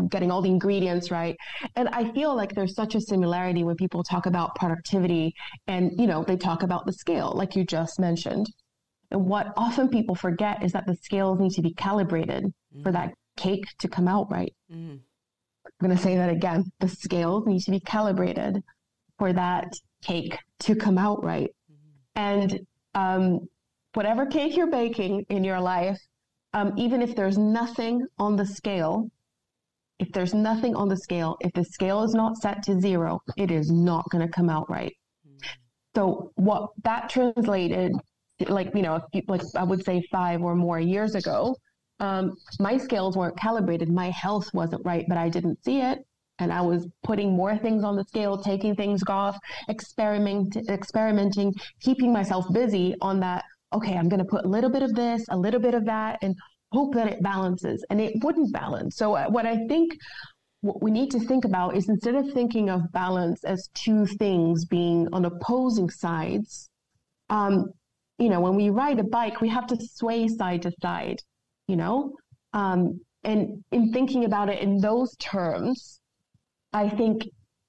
getting 0.08 0.30
all 0.30 0.42
the 0.42 0.50
ingredients 0.50 1.10
right. 1.10 1.36
And 1.76 1.88
I 1.88 2.10
feel 2.12 2.34
like 2.34 2.54
there's 2.54 2.74
such 2.74 2.94
a 2.94 3.00
similarity 3.00 3.64
when 3.64 3.76
people 3.76 4.02
talk 4.02 4.26
about 4.26 4.54
productivity 4.54 5.34
and, 5.66 5.92
you 5.98 6.06
know, 6.06 6.24
they 6.24 6.36
talk 6.36 6.62
about 6.62 6.86
the 6.86 6.92
scale, 6.92 7.32
like 7.34 7.56
you 7.56 7.64
just 7.64 7.98
mentioned. 7.98 8.46
And 9.10 9.26
what 9.26 9.52
often 9.56 9.88
people 9.88 10.14
forget 10.14 10.62
is 10.62 10.72
that 10.72 10.86
the 10.86 10.96
scales 10.96 11.40
need 11.40 11.52
to 11.52 11.62
be 11.62 11.74
calibrated 11.74 12.44
mm-hmm. 12.44 12.82
for 12.82 12.92
that 12.92 13.12
cake 13.36 13.66
to 13.78 13.88
come 13.88 14.06
out 14.06 14.30
right. 14.30 14.52
Mm-hmm. 14.72 14.96
I'm 15.66 15.86
going 15.86 15.96
to 15.96 16.02
say 16.02 16.16
that 16.16 16.30
again. 16.30 16.70
The 16.80 16.88
scales 16.88 17.46
need 17.46 17.60
to 17.62 17.70
be 17.70 17.80
calibrated 17.80 18.62
for 19.18 19.32
that 19.32 19.72
cake 20.02 20.38
to 20.60 20.74
come 20.74 20.98
out 20.98 21.24
right. 21.24 21.50
Mm-hmm. 21.70 22.18
And 22.20 22.60
um, 22.94 23.48
whatever 23.94 24.26
cake 24.26 24.56
you're 24.56 24.70
baking 24.70 25.26
in 25.28 25.44
your 25.44 25.60
life, 25.60 25.98
um, 26.52 26.72
even 26.76 27.02
if 27.02 27.14
there's 27.14 27.38
nothing 27.38 28.06
on 28.18 28.36
the 28.36 28.46
scale, 28.46 29.08
if 30.00 30.10
there's 30.12 30.34
nothing 30.34 30.74
on 30.74 30.88
the 30.88 30.96
scale, 30.96 31.36
if 31.40 31.52
the 31.52 31.64
scale 31.64 32.02
is 32.02 32.14
not 32.14 32.36
set 32.38 32.62
to 32.64 32.80
zero, 32.80 33.20
it 33.36 33.50
is 33.50 33.70
not 33.70 34.04
going 34.10 34.26
to 34.26 34.32
come 34.32 34.48
out 34.48 34.68
right. 34.70 34.92
So 35.94 36.32
what 36.36 36.70
that 36.84 37.10
translated, 37.10 37.92
like 38.48 38.74
you 38.74 38.82
know, 38.82 39.00
like 39.28 39.42
I 39.54 39.62
would 39.62 39.84
say 39.84 40.02
five 40.10 40.42
or 40.42 40.54
more 40.54 40.80
years 40.80 41.14
ago, 41.14 41.54
um, 42.00 42.32
my 42.58 42.78
scales 42.78 43.16
weren't 43.16 43.38
calibrated. 43.38 43.90
My 43.90 44.10
health 44.10 44.48
wasn't 44.54 44.82
right, 44.84 45.04
but 45.06 45.18
I 45.18 45.28
didn't 45.28 45.62
see 45.64 45.80
it, 45.80 45.98
and 46.38 46.50
I 46.52 46.62
was 46.62 46.86
putting 47.04 47.36
more 47.36 47.58
things 47.58 47.84
on 47.84 47.96
the 47.96 48.04
scale, 48.04 48.38
taking 48.38 48.74
things 48.74 49.02
off, 49.08 49.36
experiment, 49.68 50.56
experimenting, 50.68 51.52
keeping 51.82 52.12
myself 52.12 52.46
busy 52.52 52.94
on 53.02 53.20
that. 53.20 53.44
Okay, 53.72 53.96
I'm 53.96 54.08
going 54.08 54.18
to 54.18 54.24
put 54.24 54.44
a 54.46 54.48
little 54.48 54.70
bit 54.70 54.82
of 54.82 54.94
this, 54.94 55.24
a 55.30 55.36
little 55.36 55.60
bit 55.60 55.74
of 55.74 55.84
that, 55.84 56.18
and 56.22 56.34
hope 56.72 56.94
that 56.94 57.08
it 57.08 57.22
balances, 57.22 57.84
and 57.90 58.00
it 58.00 58.14
wouldn't 58.22 58.52
balance. 58.52 58.96
So, 58.96 59.14
uh, 59.14 59.28
what 59.28 59.46
I 59.46 59.66
think 59.66 59.92
what 60.62 60.82
we 60.82 60.90
need 60.90 61.10
to 61.10 61.20
think 61.20 61.44
about 61.44 61.76
is 61.76 61.88
instead 61.88 62.14
of 62.14 62.30
thinking 62.32 62.68
of 62.68 62.92
balance 62.92 63.44
as 63.44 63.68
two 63.74 64.04
things 64.06 64.66
being 64.66 65.08
on 65.12 65.24
opposing 65.24 65.88
sides, 65.88 66.68
um, 67.30 67.72
you 68.18 68.28
know, 68.28 68.40
when 68.40 68.56
we 68.56 68.68
ride 68.68 68.98
a 68.98 69.04
bike, 69.04 69.40
we 69.40 69.48
have 69.48 69.66
to 69.68 69.76
sway 69.80 70.28
side 70.28 70.62
to 70.62 70.72
side, 70.82 71.16
you 71.66 71.76
know? 71.76 72.12
Um, 72.52 73.00
and 73.24 73.64
in 73.72 73.92
thinking 73.92 74.24
about 74.24 74.50
it 74.50 74.60
in 74.60 74.78
those 74.78 75.16
terms, 75.16 76.00
I 76.72 76.88
think 76.88 77.28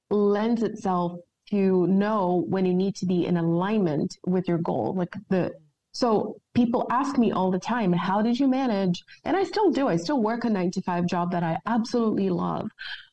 lends 0.10 0.64
itself 0.64 1.14
to 1.50 1.88
know 1.88 2.46
when 2.50 2.66
you 2.66 2.74
need 2.74 2.96
to 2.96 3.06
be 3.06 3.26
in 3.26 3.38
alignment 3.38 4.18
with 4.26 4.48
your 4.48 4.58
goal. 4.58 4.94
Like 4.96 5.14
the 5.30 5.52
so 5.92 6.38
people 6.54 6.88
ask 6.90 7.18
me 7.18 7.32
all 7.32 7.52
the 7.52 7.60
time, 7.60 7.92
how 7.92 8.22
did 8.22 8.40
you 8.40 8.48
manage? 8.48 9.04
And 9.26 9.36
I 9.36 9.44
still 9.44 9.72
do. 9.72 9.88
I 9.88 9.98
still 9.98 10.22
work 10.22 10.46
a 10.46 10.50
nine 10.50 10.72
to 10.72 10.82
five 10.82 11.06
job 11.06 11.32
that 11.32 11.44
I 11.44 11.58
absolutely 11.66 12.30
love. 12.30 12.70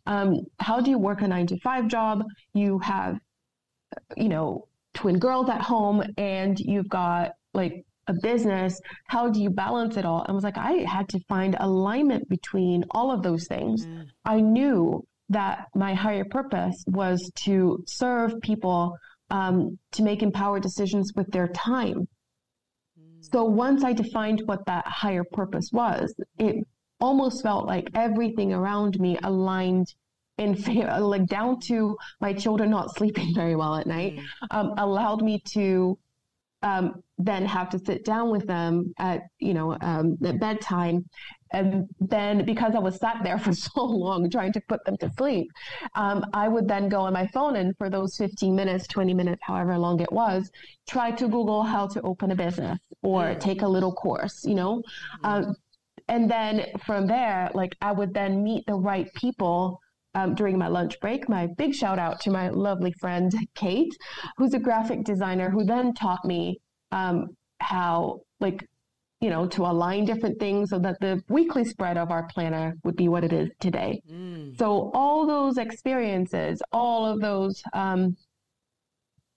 Um, 0.06 0.46
how 0.60 0.80
do 0.80 0.90
you 0.90 0.98
work 0.98 1.22
a 1.22 1.28
nine 1.28 1.46
to 1.48 1.58
five 1.58 1.88
job? 1.88 2.24
You 2.54 2.78
have, 2.78 3.18
you 4.16 4.28
know, 4.28 4.68
twin 4.94 5.18
girls 5.18 5.48
at 5.48 5.60
home 5.60 6.02
and 6.16 6.58
you've 6.58 6.88
got 6.88 7.32
like 7.52 7.84
a 8.06 8.14
business. 8.22 8.80
How 9.06 9.28
do 9.28 9.40
you 9.40 9.50
balance 9.50 9.96
it 9.96 10.04
all? 10.04 10.24
I 10.28 10.32
was 10.32 10.44
like, 10.44 10.56
I 10.56 10.84
had 10.88 11.08
to 11.10 11.20
find 11.28 11.56
alignment 11.58 12.28
between 12.28 12.84
all 12.92 13.10
of 13.10 13.22
those 13.22 13.46
things. 13.48 13.86
Mm. 13.86 14.06
I 14.24 14.40
knew 14.40 15.04
that 15.30 15.66
my 15.74 15.94
higher 15.94 16.24
purpose 16.24 16.82
was 16.86 17.30
to 17.44 17.84
serve 17.86 18.40
people 18.40 18.96
um, 19.30 19.78
to 19.92 20.02
make 20.02 20.22
empowered 20.22 20.62
decisions 20.62 21.12
with 21.14 21.30
their 21.32 21.48
time 21.48 22.08
so 23.20 23.44
once 23.44 23.84
I 23.84 23.92
defined 23.92 24.42
what 24.46 24.64
that 24.66 24.86
higher 24.86 25.24
purpose 25.24 25.70
was, 25.72 26.14
it 26.38 26.64
almost 27.00 27.42
felt 27.42 27.66
like 27.66 27.88
everything 27.94 28.52
around 28.52 28.98
me 29.00 29.18
aligned 29.22 29.94
in 30.36 30.54
favor, 30.66 30.98
like 31.00 31.26
down 31.26 31.60
to 31.60 31.96
my 32.20 32.32
children 32.32 32.70
not 32.70 32.96
sleeping 32.96 33.34
very 33.34 33.56
well 33.56 33.74
at 33.76 33.86
night, 33.86 34.16
mm. 34.16 34.24
um, 34.50 34.74
allowed 34.78 35.22
me 35.22 35.42
to 35.52 35.98
um, 36.62 37.02
then 37.18 37.44
have 37.44 37.70
to 37.70 37.78
sit 37.78 38.04
down 38.04 38.30
with 38.30 38.46
them 38.46 38.92
at 38.98 39.22
you 39.38 39.54
know 39.54 39.76
um, 39.80 40.16
at 40.24 40.40
bedtime 40.40 41.04
and 41.52 41.88
then 42.00 42.44
because 42.44 42.74
i 42.74 42.78
was 42.78 42.96
sat 42.96 43.16
there 43.22 43.38
for 43.46 43.52
so 43.52 43.84
long 43.84 44.28
trying 44.30 44.52
to 44.52 44.60
put 44.68 44.84
them 44.84 44.96
to 44.96 45.10
sleep 45.16 45.50
um, 45.94 46.24
i 46.32 46.48
would 46.48 46.68
then 46.68 46.88
go 46.88 47.00
on 47.00 47.12
my 47.12 47.26
phone 47.28 47.56
and 47.56 47.76
for 47.76 47.90
those 47.90 48.16
15 48.16 48.54
minutes 48.54 48.86
20 48.86 49.14
minutes 49.14 49.40
however 49.42 49.76
long 49.78 50.00
it 50.00 50.12
was 50.12 50.50
try 50.88 51.10
to 51.10 51.28
google 51.28 51.62
how 51.62 51.86
to 51.86 52.00
open 52.02 52.30
a 52.30 52.36
business 52.36 52.78
or 53.02 53.34
take 53.34 53.62
a 53.62 53.68
little 53.68 53.92
course 53.92 54.44
you 54.44 54.54
know? 54.54 54.82
Um, 55.24 55.54
and 56.08 56.30
then 56.30 56.66
from 56.84 57.06
there 57.06 57.50
like 57.54 57.74
i 57.80 57.92
would 57.92 58.14
then 58.14 58.42
meet 58.42 58.64
the 58.66 58.74
right 58.74 59.12
people 59.14 59.80
um, 60.14 60.34
during 60.34 60.58
my 60.58 60.68
lunch 60.68 60.98
break. 61.00 61.28
My 61.28 61.46
big 61.46 61.74
shout 61.74 61.98
out 61.98 62.20
to 62.22 62.30
my 62.30 62.48
lovely 62.48 62.92
friend 62.92 63.32
Kate, 63.54 63.94
who's 64.36 64.54
a 64.54 64.58
graphic 64.58 65.04
designer, 65.04 65.50
who 65.50 65.64
then 65.64 65.94
taught 65.94 66.24
me 66.24 66.58
um, 66.92 67.28
how, 67.60 68.20
like, 68.40 68.64
you 69.20 69.30
know, 69.30 69.46
to 69.46 69.62
align 69.62 70.04
different 70.04 70.38
things 70.38 70.70
so 70.70 70.78
that 70.78 70.96
the 71.00 71.20
weekly 71.28 71.64
spread 71.64 71.96
of 71.96 72.10
our 72.10 72.26
planner 72.28 72.74
would 72.84 72.96
be 72.96 73.08
what 73.08 73.24
it 73.24 73.32
is 73.32 73.50
today. 73.60 74.00
Mm. 74.10 74.56
So 74.58 74.90
all 74.94 75.26
those 75.26 75.58
experiences, 75.58 76.62
all 76.72 77.04
of 77.04 77.20
those, 77.20 77.60
um, 77.72 78.16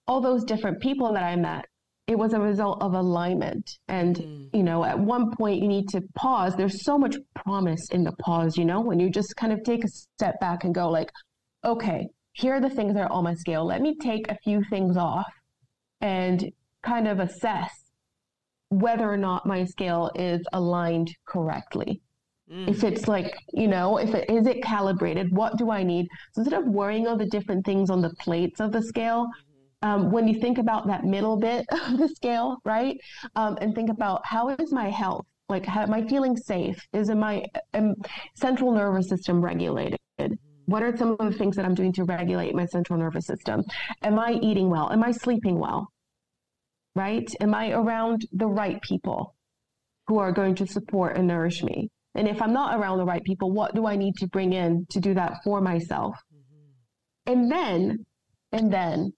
all 0.06 0.20
those 0.20 0.44
different 0.44 0.80
people 0.80 1.12
that 1.12 1.24
I 1.24 1.34
met, 1.34 1.64
it 2.06 2.16
was 2.16 2.32
a 2.32 2.40
result 2.40 2.80
of 2.80 2.94
alignment. 2.94 3.68
And, 3.88 4.16
mm. 4.16 4.48
you 4.52 4.62
know, 4.62 4.84
at 4.84 4.98
one 4.98 5.32
point 5.36 5.60
you 5.60 5.68
need 5.68 5.88
to 5.90 6.02
pause. 6.14 6.54
There's 6.54 6.84
so 6.84 6.96
much 6.96 7.16
promise 7.34 7.88
in 7.90 8.04
the 8.04 8.12
pause, 8.20 8.56
you 8.56 8.64
know, 8.64 8.80
when 8.80 9.00
you 9.00 9.10
just 9.10 9.34
kind 9.36 9.52
of 9.52 9.64
take 9.64 9.84
a 9.84 9.88
step 9.88 10.38
back 10.40 10.62
and 10.62 10.74
go 10.74 10.88
like, 10.88 11.10
okay, 11.64 12.06
here 12.34 12.54
are 12.54 12.60
the 12.60 12.70
things 12.70 12.94
that 12.94 13.02
are 13.02 13.12
on 13.12 13.24
my 13.24 13.34
scale. 13.34 13.66
Let 13.66 13.82
me 13.82 13.96
take 14.00 14.28
a 14.28 14.38
few 14.44 14.62
things 14.70 14.96
off 14.96 15.30
and 16.00 16.50
kind 16.82 17.08
of 17.08 17.18
assess 17.18 17.70
whether 18.72 19.10
or 19.10 19.16
not 19.16 19.46
my 19.46 19.64
scale 19.64 20.10
is 20.14 20.40
aligned 20.52 21.14
correctly. 21.26 22.00
Mm. 22.50 22.68
If 22.68 22.84
it's 22.84 23.06
like, 23.06 23.34
you 23.52 23.68
know, 23.68 23.98
if 23.98 24.14
it 24.14 24.28
is 24.30 24.46
it 24.46 24.62
calibrated, 24.62 25.34
what 25.34 25.56
do 25.58 25.70
I 25.70 25.82
need? 25.82 26.06
So 26.32 26.42
instead 26.42 26.60
of 26.60 26.66
worrying 26.66 27.06
on 27.06 27.18
the 27.18 27.26
different 27.26 27.64
things 27.64 27.90
on 27.90 28.00
the 28.00 28.10
plates 28.18 28.60
of 28.60 28.72
the 28.72 28.82
scale, 28.82 29.26
um, 29.82 30.10
when 30.10 30.26
you 30.26 30.40
think 30.40 30.58
about 30.58 30.86
that 30.86 31.04
middle 31.04 31.36
bit 31.36 31.66
of 31.72 31.98
the 31.98 32.08
scale, 32.08 32.58
right? 32.64 32.96
Um, 33.36 33.58
and 33.60 33.74
think 33.74 33.90
about 33.90 34.22
how 34.24 34.48
is 34.50 34.72
my 34.72 34.90
health? 34.90 35.26
Like, 35.48 35.66
how, 35.66 35.82
am 35.82 35.92
I 35.92 36.06
feeling 36.06 36.36
safe? 36.36 36.82
Is 36.92 37.10
my 37.10 37.44
um, 37.74 37.94
central 38.36 38.72
nervous 38.72 39.08
system 39.08 39.42
regulated? 39.42 39.98
What 40.66 40.82
are 40.82 40.96
some 40.96 41.16
of 41.18 41.30
the 41.30 41.36
things 41.36 41.56
that 41.56 41.64
I'm 41.64 41.74
doing 41.74 41.92
to 41.94 42.04
regulate 42.04 42.54
my 42.54 42.64
central 42.66 42.98
nervous 42.98 43.26
system? 43.26 43.64
Am 44.02 44.18
I 44.18 44.38
eating 44.40 44.70
well? 44.70 44.90
Am 44.92 45.02
I 45.02 45.10
sleeping 45.10 45.58
well? 45.58 45.88
Right? 46.94 47.28
Am 47.40 47.54
I 47.54 47.72
around 47.72 48.26
the 48.32 48.46
right 48.46 48.80
people 48.82 49.34
who 50.08 50.18
are 50.18 50.32
going 50.32 50.54
to 50.56 50.66
support 50.66 51.16
and 51.16 51.26
nourish 51.26 51.62
me? 51.62 51.90
And 52.14 52.28
if 52.28 52.42
I'm 52.42 52.52
not 52.52 52.78
around 52.78 52.98
the 52.98 53.04
right 53.04 53.24
people, 53.24 53.50
what 53.50 53.74
do 53.74 53.86
I 53.86 53.96
need 53.96 54.16
to 54.16 54.26
bring 54.28 54.52
in 54.52 54.86
to 54.90 55.00
do 55.00 55.14
that 55.14 55.42
for 55.44 55.60
myself? 55.60 56.14
Mm-hmm. 56.34 57.32
And 57.32 57.50
then, 57.50 58.04
and 58.52 58.72
then 58.72 59.12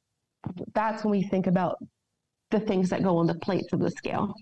that's 0.74 1.04
when 1.04 1.10
we 1.10 1.22
think 1.22 1.46
about 1.46 1.76
the 2.50 2.60
things 2.60 2.90
that 2.90 3.02
go 3.02 3.16
on 3.16 3.26
the 3.26 3.34
plates 3.34 3.72
of 3.72 3.80
the 3.80 3.90
scale, 3.90 4.32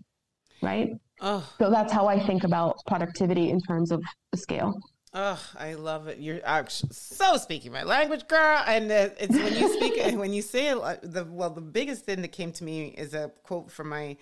right? 0.60 0.90
Oh. 1.20 1.48
So 1.58 1.70
that's 1.70 1.92
how 1.92 2.08
I 2.08 2.18
think 2.18 2.44
about 2.44 2.76
productivity 2.86 3.50
in 3.50 3.60
terms 3.60 3.90
of 3.90 4.02
the 4.32 4.38
scale. 4.38 4.74
Oh, 5.14 5.40
I 5.58 5.74
love 5.74 6.08
it. 6.08 6.18
You're 6.18 6.40
actually 6.42 6.92
so 6.92 7.36
speaking 7.36 7.70
my 7.70 7.82
language, 7.82 8.26
girl. 8.28 8.62
And 8.66 8.90
it's 8.90 9.36
when 9.36 9.54
you 9.54 9.72
speak, 9.74 10.18
when 10.18 10.32
you 10.32 10.40
say 10.40 10.68
it, 10.70 10.78
the 11.02 11.24
well, 11.24 11.50
the 11.50 11.60
biggest 11.60 12.04
thing 12.04 12.22
that 12.22 12.32
came 12.32 12.52
to 12.52 12.64
me 12.64 12.86
is 12.88 13.12
a 13.12 13.30
quote 13.42 13.70
from 13.70 13.90
my 13.90 14.16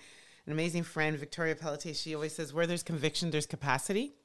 an 0.45 0.51
amazing 0.51 0.83
friend 0.83 1.17
Victoria 1.17 1.55
Pelletier. 1.55 1.93
She 1.93 2.13
always 2.13 2.35
says, 2.35 2.53
"Where 2.53 2.67
there's 2.67 2.83
conviction, 2.83 3.31
there's 3.31 3.45
capacity." 3.45 4.15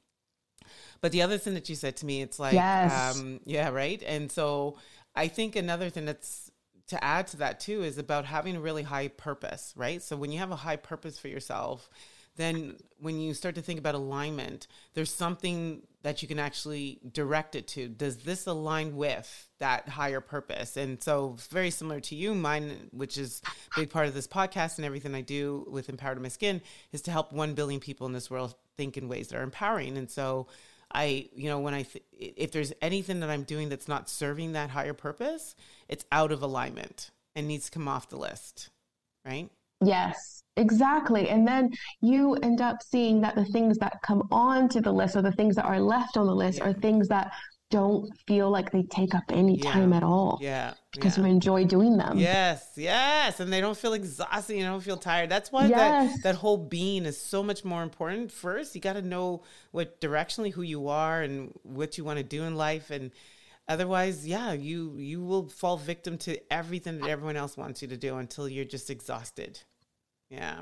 But 1.01 1.13
the 1.13 1.23
other 1.23 1.39
thing 1.39 1.55
that 1.55 1.69
you 1.69 1.75
said 1.75 1.97
to 1.97 2.07
me, 2.07 2.23
it's 2.23 2.39
like, 2.39 2.55
yes. 2.55 3.17
um, 3.17 3.41
yeah, 3.45 3.69
right. 3.69 4.03
And 4.05 4.33
so 4.33 4.79
I 5.15 5.29
think 5.29 5.55
another 5.55 5.91
thing 5.91 6.07
that's 6.07 6.51
to 6.89 7.03
add 7.03 7.27
to 7.29 7.37
that 7.39 7.61
too 7.61 7.83
is 7.83 7.99
about 7.99 8.25
having 8.25 8.57
a 8.57 8.61
really 8.61 8.83
high 8.83 9.09
purpose, 9.09 9.73
right? 9.77 10.03
So 10.03 10.17
when 10.17 10.33
you 10.33 10.39
have 10.39 10.51
a 10.51 10.57
high 10.57 10.77
purpose 10.77 11.19
for 11.19 11.29
yourself, 11.29 11.89
then 12.37 12.77
when 12.99 13.21
you 13.21 13.35
start 13.35 13.55
to 13.57 13.63
think 13.63 13.79
about 13.79 13.95
alignment, 13.95 14.67
there's 14.95 15.13
something 15.13 15.83
that 16.03 16.23
you 16.23 16.29
can 16.29 16.39
actually 16.39 17.01
direct 17.13 17.55
it 17.55 17.67
to. 17.67 17.89
Does 17.89 18.19
this 18.19 18.47
align 18.47 18.97
with 18.97 19.49
that 19.59 19.89
higher 19.89 20.21
purpose? 20.21 20.77
And 20.77 21.03
so, 21.03 21.37
very 21.51 21.71
similar 21.71 22.01
to 22.01 22.15
you, 22.15 22.35
mine, 22.35 22.89
which 22.93 23.19
is 23.19 23.43
a 23.77 23.81
big 23.81 23.91
part 23.91 24.07
of 24.07 24.15
this 24.15 24.29
podcast 24.29 24.77
and 24.77 24.85
everything 24.85 25.15
I 25.15 25.21
do 25.21 25.67
with 25.71 25.89
Empowered 25.89 26.21
My 26.23 26.29
Skin, 26.29 26.63
is 26.93 27.03
to 27.03 27.11
help 27.11 27.33
1 27.33 27.55
billion 27.55 27.81
people 27.81 28.07
in 28.07 28.13
this 28.13 28.31
world 28.31 28.55
think 28.77 28.97
in 28.97 29.09
ways 29.09 29.29
that 29.29 29.39
are 29.39 29.43
empowering. 29.43 29.97
And 29.99 30.11
so, 30.11 30.47
I, 30.93 31.29
you 31.35 31.49
know, 31.49 31.59
when 31.59 31.75
I, 31.75 31.83
th- 31.83 32.05
if 32.13 32.53
there's 32.53 32.73
anything 32.81 33.21
that 33.21 33.31
I'm 33.31 33.43
doing 33.43 33.69
that's 33.69 33.89
not 33.89 34.09
serving 34.09 34.53
that 34.53 34.71
higher 34.71 34.95
purpose, 34.95 35.57
it's 35.89 36.05
out 36.13 36.33
of 36.33 36.43
alignment 36.43 37.11
and 37.35 37.49
needs 37.49 37.67
to 37.67 37.71
come 37.73 37.89
off 37.89 38.09
the 38.09 38.17
list, 38.17 38.71
right? 39.25 39.51
Yes, 39.85 40.43
exactly. 40.57 41.29
And 41.29 41.47
then 41.47 41.71
you 42.01 42.35
end 42.37 42.61
up 42.61 42.83
seeing 42.83 43.21
that 43.21 43.35
the 43.35 43.45
things 43.47 43.79
that 43.79 43.99
come 44.03 44.23
onto 44.31 44.81
the 44.81 44.93
list 44.93 45.17
or 45.17 45.23
the 45.23 45.33
things 45.33 45.57
that 45.57 45.65
are 45.65 45.81
left 45.81 46.17
on 46.17 46.27
the 46.27 46.35
list 46.35 46.59
yeah. 46.59 46.65
are 46.65 46.73
things 46.73 47.09
that 47.09 47.33
don't 47.71 48.09
feel 48.29 48.49
like 48.49 48.71
they 48.71 48.85
take 48.85 49.15
up 49.15 49.25
any 49.31 49.59
yeah. 49.59 49.73
time 49.73 49.93
at 49.93 50.03
all. 50.03 50.39
Yeah. 50.41 50.75
Because 50.93 51.19
yeah. 51.19 51.25
you 51.25 51.31
enjoy 51.31 51.65
doing 51.65 51.97
them. 51.97 52.17
Yes, 52.17 52.65
yes. 52.77 53.41
And 53.41 53.53
they 53.53 53.61
don't 53.61 53.77
feel 53.77 53.93
exhausted, 53.93 54.57
you 54.57 54.65
don't 54.65 54.81
feel 54.81 54.97
tired. 54.97 55.31
That's 55.31 55.51
why 55.51 55.67
yes. 55.67 56.13
that, 56.15 56.23
that 56.23 56.35
whole 56.37 56.57
being 56.57 57.07
is 57.07 57.21
so 57.21 57.43
much 57.43 57.65
more 57.65 57.83
important. 57.83 58.31
First, 58.31 58.75
you 58.75 58.81
got 58.81 58.93
to 58.93 59.03
know 59.03 59.43
what 59.73 60.01
directionally 60.01 60.53
who 60.53 60.63
you 60.63 60.89
are 60.89 61.23
and 61.23 61.53
what 61.65 61.99
you 61.99 62.05
want 62.05 62.19
to 62.19 62.25
do 62.25 62.45
in 62.45 62.55
life. 62.55 62.91
And 62.91 63.11
otherwise 63.69 64.27
yeah 64.27 64.53
you 64.53 64.97
you 64.97 65.23
will 65.23 65.49
fall 65.49 65.77
victim 65.77 66.17
to 66.19 66.39
everything 66.53 66.99
that 67.01 67.09
everyone 67.09 67.37
else 67.37 67.57
wants 67.57 67.83
you 67.83 67.89
to 67.89 67.97
do 67.97 68.17
until 68.17 68.49
you're 68.49 68.65
just 68.65 68.91
exhausted. 68.91 69.61
Yeah. 70.31 70.61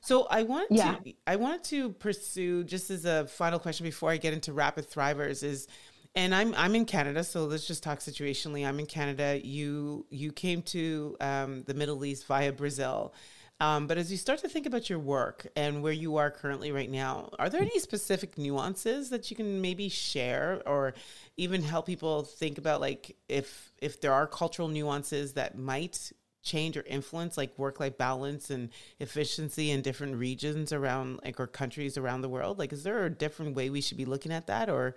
So 0.00 0.26
i 0.30 0.42
want 0.42 0.72
yeah. 0.72 0.96
to 0.96 1.12
i 1.26 1.36
want 1.36 1.62
to 1.64 1.90
pursue 1.90 2.64
just 2.64 2.90
as 2.90 3.04
a 3.04 3.26
final 3.26 3.58
question 3.58 3.84
before 3.84 4.10
i 4.10 4.16
get 4.16 4.32
into 4.32 4.52
rapid 4.52 4.90
thrivers 4.90 5.44
is 5.44 5.68
and 6.16 6.34
i'm 6.34 6.52
i'm 6.56 6.74
in 6.74 6.84
canada 6.84 7.22
so 7.22 7.44
let's 7.44 7.68
just 7.68 7.82
talk 7.82 8.00
situationally. 8.00 8.66
I'm 8.66 8.80
in 8.80 8.86
canada. 8.86 9.40
You 9.42 10.06
you 10.10 10.32
came 10.32 10.62
to 10.62 11.16
um, 11.20 11.62
the 11.64 11.74
middle 11.74 12.04
east 12.04 12.26
via 12.26 12.52
brazil 12.52 13.14
um, 13.62 13.86
but 13.86 13.96
as 13.96 14.10
you 14.10 14.18
start 14.18 14.40
to 14.40 14.48
think 14.48 14.66
about 14.66 14.90
your 14.90 14.98
work 14.98 15.46
and 15.54 15.84
where 15.84 15.92
you 15.92 16.16
are 16.16 16.32
currently 16.32 16.72
right 16.72 16.90
now, 16.90 17.30
are 17.38 17.48
there 17.48 17.60
any 17.60 17.78
specific 17.78 18.36
nuances 18.36 19.08
that 19.10 19.30
you 19.30 19.36
can 19.36 19.60
maybe 19.60 19.88
share 19.88 20.60
or 20.66 20.94
even 21.36 21.62
help 21.62 21.86
people 21.86 22.24
think 22.24 22.58
about 22.58 22.80
like 22.80 23.14
if 23.28 23.72
if 23.80 24.00
there 24.00 24.12
are 24.12 24.26
cultural 24.26 24.66
nuances 24.66 25.34
that 25.34 25.56
might 25.56 26.10
change 26.42 26.76
or 26.76 26.82
influence 26.88 27.36
like 27.36 27.56
work 27.56 27.78
life 27.78 27.96
balance 27.96 28.50
and 28.50 28.70
efficiency 28.98 29.70
in 29.70 29.80
different 29.80 30.16
regions 30.16 30.72
around 30.72 31.20
like 31.24 31.38
or 31.38 31.46
countries 31.46 31.96
around 31.96 32.22
the 32.22 32.28
world? 32.28 32.58
Like, 32.58 32.72
is 32.72 32.82
there 32.82 33.04
a 33.04 33.10
different 33.10 33.54
way 33.54 33.70
we 33.70 33.80
should 33.80 33.96
be 33.96 34.04
looking 34.06 34.32
at 34.32 34.48
that, 34.48 34.70
or 34.70 34.96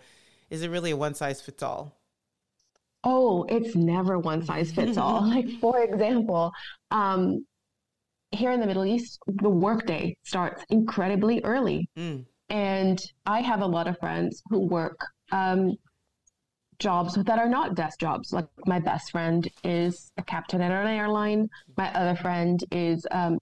is 0.49 0.63
it 0.63 0.71
really 0.71 0.89
a 0.89 0.97
one 0.97 1.13
size 1.13 1.39
fits 1.39 1.62
all? 1.62 1.99
Oh, 3.04 3.43
it's 3.47 3.75
never 3.75 4.17
one 4.17 4.43
size 4.43 4.71
fits 4.71 4.97
all. 4.97 5.21
like, 5.30 5.47
for 5.62 5.84
example, 5.84 6.51
um, 6.89 7.45
here 8.31 8.51
in 8.51 8.59
the 8.59 8.67
Middle 8.67 8.85
East, 8.85 9.19
the 9.27 9.49
workday 9.49 10.15
starts 10.23 10.63
incredibly 10.69 11.41
early. 11.43 11.88
Mm. 11.97 12.25
And 12.49 13.01
I 13.25 13.41
have 13.41 13.61
a 13.61 13.65
lot 13.65 13.88
of 13.88 13.97
friends 13.99 14.41
who 14.49 14.67
work 14.67 14.99
um, 15.31 15.75
jobs 16.79 17.15
that 17.15 17.39
are 17.39 17.49
not 17.49 17.75
desk 17.75 17.99
jobs. 17.99 18.31
Like 18.33 18.45
my 18.65 18.79
best 18.79 19.11
friend 19.11 19.47
is 19.63 20.11
a 20.17 20.23
captain 20.23 20.61
at 20.61 20.71
an 20.71 20.88
airline. 20.88 21.49
My 21.77 21.91
other 21.93 22.15
friend 22.15 22.63
is 22.71 23.05
um, 23.11 23.39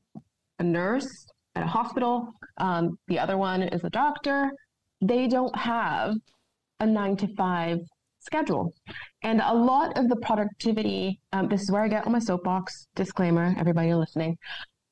a 0.60 0.63
nurse 0.63 1.26
at 1.56 1.63
a 1.63 1.67
hospital. 1.67 2.34
Um, 2.58 2.98
the 3.08 3.19
other 3.19 3.38
one 3.38 3.63
is 3.63 3.84
a 3.84 3.89
doctor. 3.89 4.52
They 5.02 5.28
don't 5.28 5.56
have 5.56 6.15
a 6.80 6.86
nine 6.86 7.17
to 7.17 7.28
five 7.36 7.80
schedule. 8.19 8.74
And 9.22 9.41
a 9.41 9.54
lot 9.54 9.98
of 9.98 10.08
the 10.08 10.15
productivity, 10.17 11.19
um, 11.34 11.50
this 11.50 11.62
is 11.62 11.72
where 11.72 11.84
I 11.84 11.88
get 11.88 12.06
on 12.06 12.13
my 12.13 12.19
soapbox 12.19 12.88
disclaimer, 12.96 13.54
everybody 13.58 13.93
listening. 13.93 14.38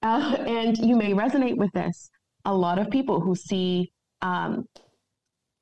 Uh, 0.02 0.36
and 0.48 0.78
you 0.78 0.96
may 0.96 1.14
resonate 1.14 1.58
with 1.58 1.72
this. 1.74 2.10
A 2.46 2.54
lot 2.54 2.80
of 2.80 2.90
people 2.90 3.22
who 3.22 3.36
see 3.36 3.92
um, 4.22 4.68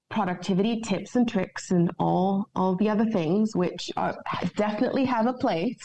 productivity 0.10 0.82
tips 0.82 1.15
and 1.15 1.30
tricks 1.30 1.71
and 1.71 1.91
all 1.99 2.49
all 2.56 2.75
the 2.75 2.89
other 2.89 3.06
things, 3.06 3.56
which 3.56 3.91
are, 3.97 4.17
definitely 4.56 5.06
have 5.06 5.28
a 5.28 5.34
place, 5.34 5.78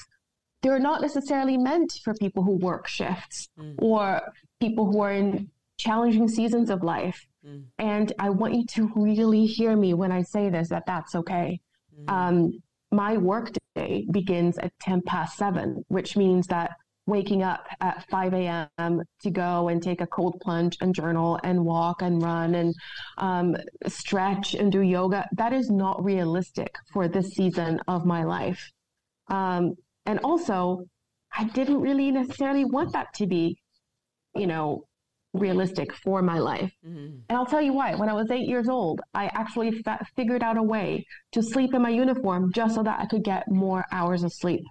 they're 0.63 0.79
not 0.79 1.03
necessarily 1.03 1.59
meant 1.59 1.93
for 2.03 2.15
people 2.15 2.43
who 2.43 2.57
work 2.57 2.89
shifts 2.89 3.49
mm. 3.59 3.75
or 3.79 4.21
people 4.61 4.87
who 4.87 5.01
are 5.01 5.13
in 5.13 5.51
challenging 5.79 6.29
seasons 6.29 6.71
of 6.71 6.83
life. 6.83 7.27
Mm. 7.47 7.65
And 7.79 8.13
I 8.19 8.31
want 8.31 8.55
you 8.55 8.65
to 8.67 8.91
really 8.97 9.47
hear 9.47 9.77
me 9.77 9.93
when 9.95 10.11
I 10.11 10.23
say 10.23 10.49
this 10.49 10.69
that 10.71 10.87
that's 10.87 11.15
okay. 11.15 11.61
Mm. 12.01 12.11
Um, 12.11 12.63
my 12.91 13.17
work 13.17 13.51
day 13.75 14.07
begins 14.11 14.57
at 14.59 14.73
10 14.81 15.03
past 15.03 15.37
seven, 15.37 15.85
which 15.89 16.17
means 16.17 16.47
that 16.47 16.71
waking 17.07 17.43
up 17.43 17.67
at 17.81 18.09
5 18.09 18.35
a.m. 18.35 19.03
to 19.23 19.31
go 19.31 19.69
and 19.69 19.83
take 19.83 20.01
a 20.01 20.07
cold 20.07 20.41
plunge 20.41 20.77
and 20.81 20.95
journal 20.95 21.39
and 21.45 21.65
walk 21.65 22.03
and 22.03 22.23
run 22.23 22.55
and 22.55 22.75
um, 23.19 23.57
stretch 23.87 24.55
and 24.55 24.73
do 24.73 24.81
yoga, 24.81 25.27
that 25.33 25.53
is 25.53 25.71
not 25.71 26.03
realistic 26.03 26.75
for 26.93 27.09
this 27.09 27.31
season 27.31 27.81
of 27.89 28.07
my 28.07 28.25
life. 28.25 28.71
Um, 29.29 29.75
and 30.07 30.19
also, 30.21 30.85
I 31.37 31.45
didn't 31.45 31.81
really 31.81 32.11
necessarily 32.11 32.65
want 32.65 32.93
that 32.93 33.13
to 33.15 33.27
be, 33.27 33.59
you 34.35 34.47
know, 34.47 34.85
realistic 35.35 35.93
for 35.93 36.23
my 36.23 36.39
life. 36.39 36.73
Mm-hmm. 36.87 37.17
And 37.29 37.39
I'll 37.39 37.47
tell 37.47 37.61
you 37.61 37.73
why. 37.73 37.97
When 37.97 38.09
I 38.09 38.13
was 38.13 38.31
eight 38.31 38.47
years 38.47 38.69
old, 38.69 39.01
I 39.13 39.27
actually 39.27 39.73
fa- 39.83 40.07
figured 40.17 40.43
out 40.43 40.57
a 40.57 40.63
way 40.63 41.05
to 41.33 41.43
sleep 41.43 41.75
in 41.75 41.83
my 41.83 41.91
uniform 41.91 42.53
just 42.55 42.77
so 42.77 42.83
that 42.85 43.01
I 43.01 43.07
could 43.07 43.25
get 43.25 43.51
more 43.51 43.85
hours 43.93 44.23
of 44.23 44.33
sleep. 44.33 44.63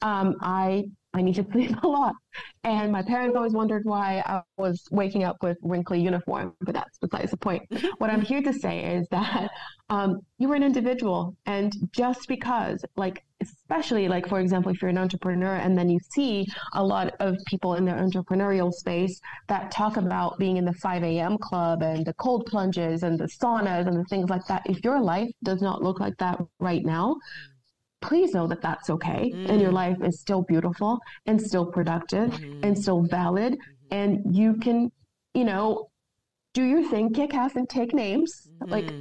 Um, 0.00 0.34
I 0.40 0.84
I 1.16 1.22
need 1.22 1.36
to 1.36 1.46
sleep 1.50 1.74
a 1.82 1.88
lot. 1.88 2.14
And 2.62 2.92
my 2.92 3.02
parents 3.02 3.36
always 3.36 3.54
wondered 3.54 3.84
why 3.84 4.22
I 4.26 4.42
was 4.58 4.86
waking 4.90 5.24
up 5.24 5.36
with 5.42 5.56
wrinkly 5.62 5.98
uniform, 5.98 6.52
but 6.60 6.74
that's 6.74 6.98
besides 6.98 7.30
the 7.30 7.38
point. 7.38 7.62
what 7.98 8.10
I'm 8.10 8.20
here 8.20 8.42
to 8.42 8.52
say 8.52 8.96
is 8.96 9.06
that 9.10 9.50
um, 9.88 10.20
you 10.38 10.48
were 10.48 10.56
an 10.56 10.62
individual, 10.62 11.34
and 11.46 11.72
just 11.92 12.28
because, 12.28 12.84
like, 12.96 13.24
especially 13.40 14.08
like 14.08 14.28
for 14.28 14.40
example, 14.40 14.72
if 14.72 14.82
you're 14.82 14.90
an 14.90 14.98
entrepreneur, 14.98 15.54
and 15.54 15.78
then 15.78 15.88
you 15.88 15.98
see 16.12 16.44
a 16.74 16.84
lot 16.84 17.14
of 17.20 17.36
people 17.46 17.74
in 17.74 17.84
their 17.84 17.96
entrepreneurial 17.96 18.72
space 18.72 19.18
that 19.48 19.70
talk 19.70 19.96
about 19.96 20.38
being 20.38 20.58
in 20.58 20.64
the 20.64 20.74
5 20.74 21.02
a.m. 21.02 21.38
club 21.38 21.82
and 21.82 22.04
the 22.04 22.14
cold 22.14 22.44
plunges 22.46 23.04
and 23.04 23.18
the 23.18 23.28
saunas 23.40 23.86
and 23.86 23.96
the 23.96 24.04
things 24.10 24.28
like 24.28 24.44
that. 24.48 24.62
If 24.66 24.84
your 24.84 25.00
life 25.00 25.30
does 25.44 25.62
not 25.62 25.82
look 25.82 26.00
like 26.00 26.16
that 26.18 26.38
right 26.58 26.84
now, 26.84 27.16
please 28.00 28.34
know 28.34 28.46
that 28.46 28.60
that's 28.60 28.90
okay 28.90 29.32
mm. 29.34 29.48
and 29.48 29.60
your 29.60 29.70
mm. 29.70 29.74
life 29.74 29.96
is 30.02 30.20
still 30.20 30.42
beautiful 30.42 30.98
and 31.26 31.40
still 31.40 31.66
productive 31.66 32.30
mm. 32.30 32.60
and 32.62 32.78
still 32.78 33.02
valid 33.02 33.54
mm-hmm. 33.54 33.94
and 33.94 34.34
you 34.34 34.54
can 34.54 34.90
you 35.34 35.44
know 35.44 35.88
do 36.54 36.64
your 36.64 36.88
thing 36.88 37.12
kick 37.12 37.34
ass 37.34 37.56
and 37.56 37.68
take 37.68 37.94
names 37.94 38.48
mm. 38.62 38.70
like 38.70 38.92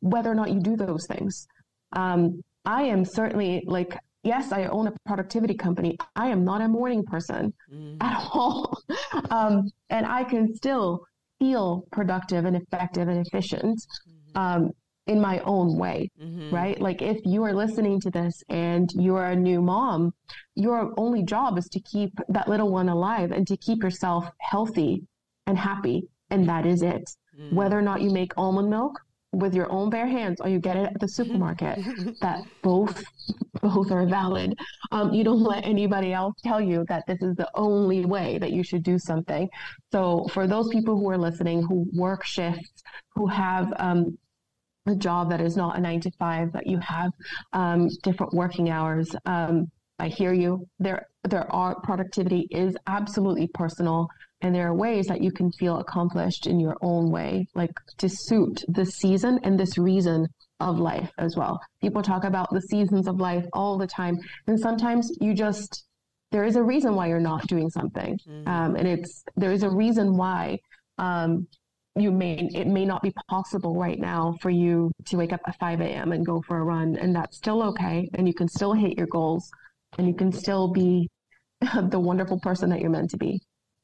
whether 0.00 0.30
or 0.30 0.34
not 0.34 0.50
you 0.50 0.60
do 0.60 0.76
those 0.76 1.06
things 1.06 1.46
um, 1.92 2.40
i 2.64 2.82
am 2.82 3.04
certainly 3.04 3.62
like 3.66 3.96
yes 4.22 4.52
i 4.52 4.64
own 4.66 4.86
a 4.86 4.92
productivity 5.06 5.54
company 5.54 5.96
i 6.16 6.28
am 6.28 6.44
not 6.44 6.60
a 6.60 6.68
morning 6.68 7.02
person 7.04 7.52
mm. 7.72 7.96
at 8.00 8.16
all 8.32 8.76
um, 9.30 9.68
and 9.90 10.06
i 10.06 10.22
can 10.22 10.54
still 10.54 11.02
feel 11.38 11.84
productive 11.90 12.44
and 12.44 12.56
effective 12.56 13.08
and 13.08 13.26
efficient 13.26 13.78
mm-hmm. 14.08 14.38
um, 14.38 14.70
in 15.06 15.20
my 15.20 15.40
own 15.40 15.76
way, 15.76 16.10
mm-hmm. 16.20 16.54
right? 16.54 16.80
Like 16.80 17.02
if 17.02 17.18
you 17.24 17.42
are 17.42 17.52
listening 17.52 18.00
to 18.00 18.10
this 18.10 18.42
and 18.48 18.90
you're 18.94 19.26
a 19.26 19.36
new 19.36 19.60
mom, 19.60 20.14
your 20.54 20.92
only 20.96 21.22
job 21.22 21.58
is 21.58 21.68
to 21.70 21.80
keep 21.80 22.12
that 22.28 22.48
little 22.48 22.70
one 22.70 22.88
alive 22.88 23.32
and 23.32 23.46
to 23.48 23.56
keep 23.56 23.82
yourself 23.82 24.30
healthy 24.40 25.02
and 25.46 25.58
happy. 25.58 26.08
And 26.30 26.48
that 26.48 26.66
is 26.66 26.82
it. 26.82 27.10
Mm-hmm. 27.38 27.56
Whether 27.56 27.78
or 27.78 27.82
not 27.82 28.00
you 28.00 28.10
make 28.10 28.32
almond 28.36 28.70
milk 28.70 29.00
with 29.32 29.54
your 29.54 29.70
own 29.72 29.88
bare 29.90 30.06
hands 30.06 30.40
or 30.40 30.48
you 30.48 30.58
get 30.58 30.76
it 30.76 30.90
at 30.94 31.00
the 31.00 31.08
supermarket, 31.08 31.78
that 32.20 32.42
both 32.62 33.02
both 33.60 33.90
are 33.90 34.06
valid. 34.06 34.58
Um, 34.90 35.12
you 35.12 35.24
don't 35.24 35.42
let 35.42 35.64
anybody 35.64 36.12
else 36.12 36.34
tell 36.42 36.60
you 36.60 36.84
that 36.88 37.04
this 37.06 37.22
is 37.22 37.36
the 37.36 37.48
only 37.54 38.04
way 38.04 38.38
that 38.38 38.52
you 38.52 38.62
should 38.62 38.82
do 38.82 38.98
something. 38.98 39.48
So 39.90 40.26
for 40.32 40.46
those 40.46 40.68
people 40.68 40.96
who 40.96 41.08
are 41.10 41.18
listening, 41.18 41.62
who 41.62 41.86
work 41.92 42.24
shifts, 42.24 42.82
who 43.14 43.26
have 43.28 43.72
um, 43.76 44.18
a 44.86 44.94
job 44.94 45.30
that 45.30 45.40
is 45.40 45.56
not 45.56 45.76
a 45.76 45.80
nine 45.80 46.00
to 46.00 46.10
five, 46.18 46.52
that 46.52 46.66
you 46.66 46.78
have 46.78 47.12
um, 47.52 47.88
different 48.02 48.32
working 48.32 48.70
hours. 48.70 49.14
Um, 49.26 49.70
I 49.98 50.08
hear 50.08 50.32
you. 50.32 50.66
There, 50.78 51.06
there 51.24 51.50
are 51.52 51.80
productivity 51.82 52.48
is 52.50 52.76
absolutely 52.86 53.48
personal, 53.54 54.08
and 54.40 54.54
there 54.54 54.66
are 54.68 54.74
ways 54.74 55.06
that 55.06 55.22
you 55.22 55.30
can 55.30 55.52
feel 55.52 55.78
accomplished 55.78 56.46
in 56.46 56.58
your 56.58 56.76
own 56.82 57.10
way, 57.10 57.46
like 57.54 57.70
to 57.98 58.08
suit 58.08 58.64
this 58.66 58.96
season 58.96 59.38
and 59.44 59.58
this 59.58 59.78
reason 59.78 60.26
of 60.58 60.78
life 60.78 61.10
as 61.18 61.36
well. 61.36 61.60
People 61.80 62.02
talk 62.02 62.24
about 62.24 62.48
the 62.52 62.60
seasons 62.62 63.06
of 63.06 63.20
life 63.20 63.44
all 63.52 63.78
the 63.78 63.86
time, 63.86 64.18
and 64.46 64.58
sometimes 64.58 65.10
you 65.20 65.34
just 65.34 65.84
there 66.32 66.44
is 66.44 66.56
a 66.56 66.62
reason 66.62 66.94
why 66.94 67.08
you're 67.08 67.20
not 67.20 67.46
doing 67.46 67.68
something, 67.68 68.18
mm-hmm. 68.26 68.48
um, 68.48 68.74
and 68.74 68.88
it's 68.88 69.22
there 69.36 69.52
is 69.52 69.62
a 69.62 69.70
reason 69.70 70.16
why 70.16 70.58
um, 70.98 71.46
you 71.96 72.10
may 72.10 72.48
it 72.54 72.66
may 72.66 72.84
not 72.84 73.02
be 73.02 73.12
possible 73.28 73.74
right 73.78 73.98
now 73.98 74.36
for 74.40 74.50
you 74.50 74.90
to 75.04 75.16
wake 75.16 75.32
up 75.32 75.40
at 75.46 75.58
5 75.58 75.80
a.m 75.80 76.12
and 76.12 76.24
go 76.24 76.40
for 76.40 76.58
a 76.58 76.64
run 76.64 76.96
and 76.96 77.14
that's 77.14 77.36
still 77.36 77.62
okay 77.62 78.08
and 78.14 78.26
you 78.26 78.34
can 78.34 78.48
still 78.48 78.72
hit 78.72 78.96
your 78.96 79.06
goals 79.06 79.50
and 79.98 80.08
you 80.08 80.14
can 80.14 80.32
still 80.32 80.68
be 80.68 81.08
the 81.90 82.00
wonderful 82.00 82.40
person 82.40 82.70
that 82.70 82.80
you're 82.80 82.90
meant 82.90 83.10
to 83.10 83.18
be. 83.18 83.40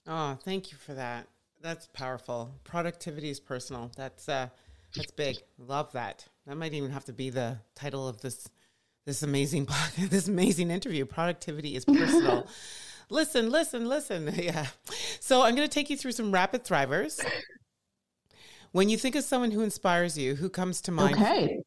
Oh 0.07 0.39
thank 0.43 0.73
you 0.73 0.79
for 0.79 0.95
that. 0.95 1.27
That's 1.61 1.87
powerful. 1.89 2.55
Productivity 2.65 3.29
is 3.29 3.41
personal. 3.41 3.91
That's 3.97 4.29
uh 4.29 4.49
that's 4.97 5.13
big. 5.13 5.37
Love 5.59 5.93
that. 5.93 6.27
That 6.47 6.57
might 6.57 6.73
even 6.73 6.91
have 6.91 7.05
to 7.07 7.13
be 7.13 7.29
the 7.29 7.59
title 7.75 8.09
of 8.09 8.23
this 8.23 8.49
this 9.05 9.23
amazing 9.23 9.69
this 9.99 10.29
amazing 10.29 10.71
interview. 10.71 11.05
Productivity 11.05 11.77
is 11.77 11.85
personal. 11.85 12.47
Listen 13.11 13.51
listen 13.51 13.87
listen. 13.87 14.33
Yeah. 14.35 14.67
So 15.21 15.43
i'm 15.43 15.55
going 15.55 15.67
to 15.67 15.73
take 15.73 15.89
you 15.89 15.97
through 15.97 16.13
some 16.13 16.31
rapid 16.31 16.63
thrivers 16.65 17.25
when 18.73 18.89
you 18.89 18.97
think 18.97 19.15
of 19.15 19.25
someone 19.25 19.51
who 19.51 19.63
inspires 19.63 20.17
you, 20.17 20.35
who 20.35 20.49
comes 20.49 20.81
to 20.83 20.93
mind? 20.93 21.15
Okay. 21.15 21.61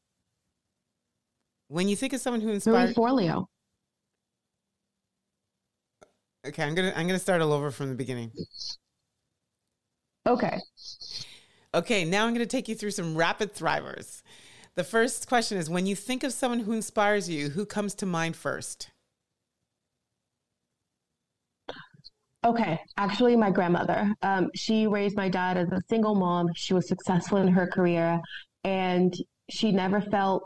When 1.67 1.87
you 1.87 1.95
think 1.95 2.13
of 2.13 2.19
someone 2.19 2.41
who 2.41 2.49
inspires 2.49 2.93
Forleo. 2.93 3.45
Okay, 6.45 6.63
I'm 6.63 6.75
gonna 6.75 6.93
I'm 6.95 7.07
gonna 7.07 7.19
start 7.19 7.41
all 7.41 7.53
over 7.53 7.71
from 7.71 7.89
the 7.89 7.95
beginning. 7.95 8.31
Okay. 10.27 10.59
Okay, 11.73 12.03
now 12.03 12.25
I'm 12.25 12.33
gonna 12.33 12.45
take 12.45 12.67
you 12.67 12.75
through 12.75 12.91
some 12.91 13.15
rapid 13.15 13.53
thrivers. 13.53 14.21
The 14.75 14.83
first 14.83 15.27
question 15.27 15.57
is 15.57 15.69
when 15.69 15.85
you 15.85 15.95
think 15.95 16.23
of 16.23 16.33
someone 16.33 16.61
who 16.61 16.71
inspires 16.71 17.29
you, 17.29 17.49
who 17.49 17.65
comes 17.65 17.93
to 17.95 18.05
mind 18.05 18.35
first? 18.35 18.89
Okay, 22.43 22.79
actually, 22.97 23.35
my 23.35 23.51
grandmother. 23.51 24.11
Um, 24.23 24.49
she 24.55 24.87
raised 24.87 25.15
my 25.15 25.29
dad 25.29 25.57
as 25.57 25.71
a 25.71 25.81
single 25.89 26.15
mom. 26.15 26.47
She 26.55 26.73
was 26.73 26.87
successful 26.87 27.37
in 27.37 27.47
her 27.47 27.67
career, 27.67 28.19
and 28.63 29.15
she 29.49 29.71
never 29.71 30.01
felt 30.01 30.43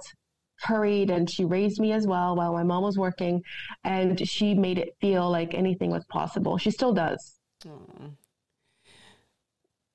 hurried. 0.60 1.10
And 1.10 1.30
she 1.30 1.46
raised 1.46 1.80
me 1.80 1.94
as 1.94 2.06
well 2.06 2.36
while 2.36 2.52
my 2.52 2.64
mom 2.64 2.84
was 2.84 2.98
working, 2.98 3.42
and 3.86 4.28
she 4.28 4.54
made 4.54 4.78
it 4.78 4.90
feel 5.00 5.30
like 5.30 5.54
anything 5.54 5.90
was 5.90 6.04
possible. 6.10 6.58
She 6.58 6.72
still 6.72 6.94
does. 6.94 7.40
Aww. 7.66 8.12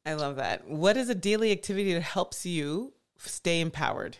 I 0.07 0.15
love 0.15 0.37
that. 0.37 0.67
What 0.67 0.97
is 0.97 1.11
a 1.11 1.15
daily 1.15 1.53
activity 1.53 1.93
that 1.93 2.03
helps 2.03 2.47
you 2.47 2.95
stay 3.19 3.61
empowered? 3.61 4.17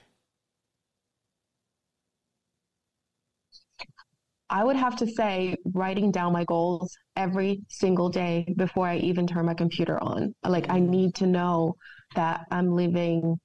I 4.51 4.65
would 4.65 4.77
have 4.77 4.97
to 4.97 5.07
say 5.07 5.57
writing 5.73 6.11
down 6.11 6.33
my 6.33 6.45
goals 6.45 6.97
every 7.17 7.63
single 7.69 8.09
day 8.09 8.47
before 8.57 8.87
I 8.87 8.97
even 8.97 9.27
turn 9.27 9.47
my 9.47 9.55
computer 9.55 10.03
on. 10.03 10.35
Like 10.45 10.69
I 10.69 10.81
mm-hmm. 10.81 10.91
need 10.91 11.15
to 11.17 11.27
know 11.27 11.77
that 12.17 12.47
I'm 12.51 12.75
living 12.75 13.39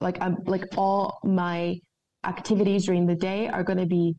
like 0.00 0.20
I'm 0.20 0.36
like 0.46 0.64
all 0.76 1.18
my 1.24 1.78
activities 2.24 2.86
during 2.86 3.06
the 3.06 3.14
day 3.14 3.48
are 3.48 3.64
going 3.64 3.78
to 3.78 3.86
be 3.86 4.14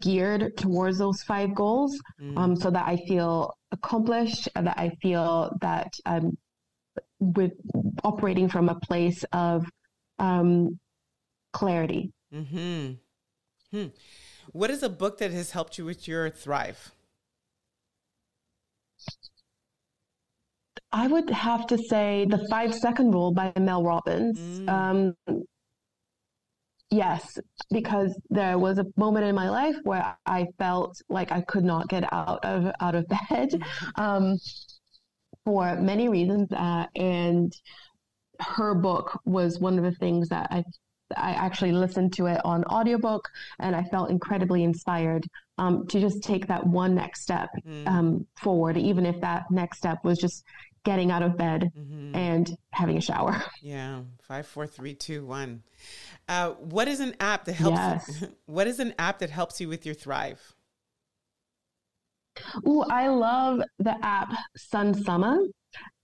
geared 0.00 0.56
towards 0.56 0.98
those 0.98 1.22
five 1.22 1.54
goals 1.54 1.98
mm. 2.20 2.36
um, 2.36 2.54
so 2.54 2.70
that 2.70 2.86
I 2.86 2.96
feel 3.08 3.56
accomplished 3.72 4.48
and 4.54 4.66
that 4.66 4.78
I 4.78 4.90
feel 5.02 5.56
that 5.60 5.92
I'm 6.06 6.36
with 7.18 7.52
operating 8.04 8.48
from 8.48 8.68
a 8.68 8.74
place 8.74 9.24
of 9.32 9.66
um, 10.18 10.78
clarity. 11.52 12.12
Mm-hmm. 12.34 12.92
Hmm. 13.76 13.86
What 14.52 14.70
is 14.70 14.82
a 14.82 14.88
book 14.88 15.18
that 15.18 15.30
has 15.32 15.52
helped 15.52 15.78
you 15.78 15.84
with 15.84 16.06
your 16.06 16.28
thrive? 16.28 16.92
I 20.92 21.06
would 21.06 21.30
have 21.30 21.66
to 21.68 21.78
say 21.78 22.26
The 22.28 22.46
Five 22.50 22.74
Second 22.74 23.12
Rule 23.12 23.32
by 23.32 23.52
Mel 23.58 23.82
Robbins. 23.82 24.38
Mm. 24.38 24.68
Um, 24.68 25.44
yes, 26.90 27.38
because 27.70 28.14
there 28.28 28.58
was 28.58 28.76
a 28.76 28.84
moment 28.98 29.24
in 29.24 29.34
my 29.34 29.48
life 29.48 29.76
where 29.84 30.18
I 30.26 30.46
felt 30.58 31.00
like 31.08 31.32
I 31.32 31.40
could 31.40 31.64
not 31.64 31.88
get 31.88 32.12
out 32.12 32.44
of 32.44 32.70
out 32.80 32.94
of 32.94 33.08
bed 33.08 33.52
mm-hmm. 33.52 34.00
um, 34.00 34.38
for 35.46 35.76
many 35.76 36.10
reasons, 36.10 36.52
uh, 36.52 36.86
and 36.94 37.50
her 38.40 38.74
book 38.74 39.18
was 39.24 39.58
one 39.58 39.78
of 39.78 39.84
the 39.84 39.92
things 39.92 40.28
that 40.28 40.48
I 40.50 40.62
I 41.16 41.32
actually 41.32 41.72
listened 41.72 42.12
to 42.14 42.26
it 42.26 42.40
on 42.44 42.64
audiobook 42.64 43.28
and 43.58 43.74
I 43.74 43.84
felt 43.84 44.10
incredibly 44.10 44.64
inspired 44.64 45.26
um, 45.58 45.86
to 45.88 46.00
just 46.00 46.22
take 46.22 46.46
that 46.48 46.66
one 46.66 46.94
next 46.94 47.22
step 47.22 47.50
mm. 47.66 47.86
um, 47.86 48.26
forward, 48.36 48.76
even 48.76 49.06
if 49.06 49.20
that 49.20 49.50
next 49.50 49.78
step 49.78 49.98
was 50.04 50.18
just 50.18 50.44
getting 50.84 51.10
out 51.10 51.22
of 51.22 51.36
bed 51.36 51.70
mm-hmm. 51.78 52.14
and 52.16 52.56
having 52.72 52.96
a 52.96 53.00
shower. 53.00 53.42
Yeah. 53.62 54.00
Five, 54.22 54.46
four, 54.46 54.66
three, 54.66 54.94
two, 54.94 55.24
one. 55.24 55.62
Uh, 56.28 56.50
what 56.52 56.88
is 56.88 56.98
an 56.98 57.14
app 57.20 57.44
that 57.44 57.54
helps? 57.54 57.78
Yes. 57.78 58.24
What 58.46 58.66
is 58.66 58.80
an 58.80 58.94
app 58.98 59.20
that 59.20 59.30
helps 59.30 59.60
you 59.60 59.68
with 59.68 59.86
your 59.86 59.94
Thrive? 59.94 60.54
Oh, 62.66 62.84
I 62.90 63.08
love 63.08 63.60
the 63.78 63.94
app 64.02 64.32
Sunsama. 64.58 65.46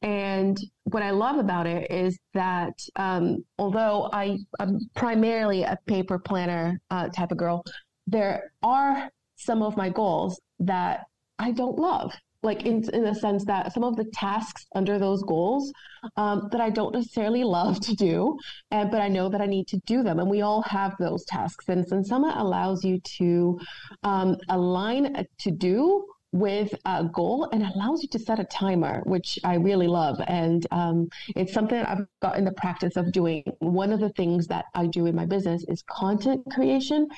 And 0.03 0.57
what 0.85 1.03
I 1.03 1.11
love 1.11 1.39
about 1.39 1.67
it 1.67 1.91
is 1.91 2.19
that 2.35 2.75
um, 2.97 3.45
although 3.59 4.09
I, 4.13 4.39
am 4.61 4.79
primarily 4.95 5.65
a 5.65 5.77
paper 5.87 6.19
planner 6.19 6.81
uh, 6.91 7.09
type 7.09 7.33
of 7.33 7.39
girl, 7.39 7.65
there 8.07 8.53
are 8.63 9.11
some 9.37 9.63
of 9.63 9.77
my 9.77 9.89
goals 9.89 10.41
that 10.61 11.05
I 11.39 11.53
don't 11.53 11.79
love 11.79 12.13
like 12.43 12.65
in, 12.65 12.85
in 12.93 13.03
the 13.03 13.15
sense 13.15 13.45
that 13.45 13.73
some 13.73 13.83
of 13.83 13.97
the 13.97 14.05
tasks 14.15 14.67
under 14.75 14.99
those 14.99 15.23
goals 15.25 15.73
um, 16.17 16.49
that 16.53 16.61
I 16.61 16.71
don't 16.71 16.95
necessarily 16.95 17.43
love 17.43 17.81
to 17.81 17.95
do, 17.95 18.39
and 18.71 18.91
but 18.91 19.01
I 19.01 19.09
know 19.09 19.29
that 19.29 19.41
I 19.41 19.47
need 19.47 19.67
to 19.69 19.81
do 19.87 20.03
them, 20.03 20.21
and 20.21 20.31
we 20.31 20.43
all 20.43 20.63
have 20.63 20.95
those 20.99 21.25
tasks. 21.25 21.69
And 21.69 21.85
Sunsama 21.85 22.39
allows 22.39 22.85
you 22.85 23.01
to 23.19 23.59
um, 24.05 24.37
align 24.49 25.17
a 25.17 25.25
to 25.41 25.51
do 25.51 26.07
with 26.33 26.75
a 26.85 27.05
goal 27.05 27.49
and 27.53 27.63
allows 27.63 28.03
you 28.03 28.09
to 28.11 28.19
set 28.19 28.39
a 28.39 28.45
timer, 28.45 29.03
which 29.07 29.39
I 29.45 29.55
really 29.55 29.87
love. 29.87 30.21
And 30.27 30.67
um, 30.71 31.09
it's 31.37 31.53
something 31.53 31.79
I've 31.79 32.07
got 32.21 32.37
in 32.37 32.45
the 32.45 32.53
practice 32.53 32.97
of 32.97 33.13
doing. 33.13 33.45
One 33.61 33.93
of 33.93 34.01
the 34.01 34.11
things 34.11 34.47
that 34.49 34.67
I 34.75 34.87
do 34.87 35.07
in 35.07 35.15
my 35.15 35.27
business 35.27 35.65
is 35.69 35.83
content 35.89 36.43
creation 36.53 37.09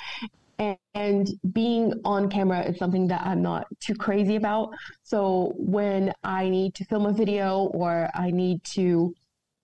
and 0.94 1.28
being 1.52 1.94
on 2.04 2.28
camera 2.28 2.62
is 2.62 2.78
something 2.78 3.06
that 3.08 3.22
I'm 3.22 3.42
not 3.42 3.66
too 3.80 3.94
crazy 3.94 4.36
about. 4.36 4.70
So 5.02 5.52
when 5.56 6.12
I 6.22 6.48
need 6.48 6.74
to 6.74 6.84
film 6.84 7.06
a 7.06 7.12
video 7.12 7.70
or 7.72 8.10
I 8.14 8.30
need 8.30 8.62
to 8.74 9.14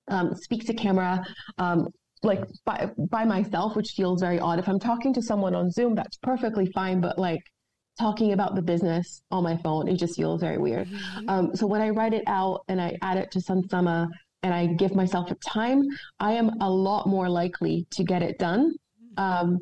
um, 0.08 0.34
speak 0.34 0.66
to 0.66 0.74
camera, 0.74 1.24
um, 1.58 1.88
like 2.22 2.44
by, 2.64 2.90
by 3.10 3.24
myself, 3.24 3.76
which 3.76 3.90
feels 3.90 4.20
very 4.22 4.40
odd. 4.40 4.58
If 4.58 4.68
I'm 4.68 4.80
talking 4.80 5.12
to 5.14 5.22
someone 5.22 5.54
on 5.54 5.70
Zoom, 5.70 5.94
that's 5.94 6.16
perfectly 6.22 6.66
fine. 6.74 7.00
But 7.00 7.18
like 7.18 7.42
talking 7.98 8.32
about 8.32 8.54
the 8.54 8.62
business 8.62 9.22
on 9.30 9.42
my 9.42 9.56
phone, 9.58 9.88
it 9.88 9.96
just 9.96 10.16
feels 10.16 10.40
very 10.40 10.58
weird. 10.58 10.88
Mm-hmm. 10.88 11.28
Um, 11.28 11.56
so 11.56 11.66
when 11.66 11.80
I 11.80 11.90
write 11.90 12.14
it 12.14 12.24
out 12.26 12.60
and 12.68 12.80
I 12.80 12.96
add 13.02 13.16
it 13.16 13.30
to 13.32 13.38
Sunsama 13.40 14.08
and 14.42 14.54
I 14.54 14.66
give 14.66 14.94
myself 14.94 15.30
a 15.30 15.36
time, 15.36 15.82
I 16.20 16.32
am 16.32 16.50
a 16.60 16.70
lot 16.70 17.06
more 17.06 17.28
likely 17.28 17.86
to 17.92 18.04
get 18.04 18.22
it 18.22 18.38
done. 18.38 18.72
Um, 19.16 19.60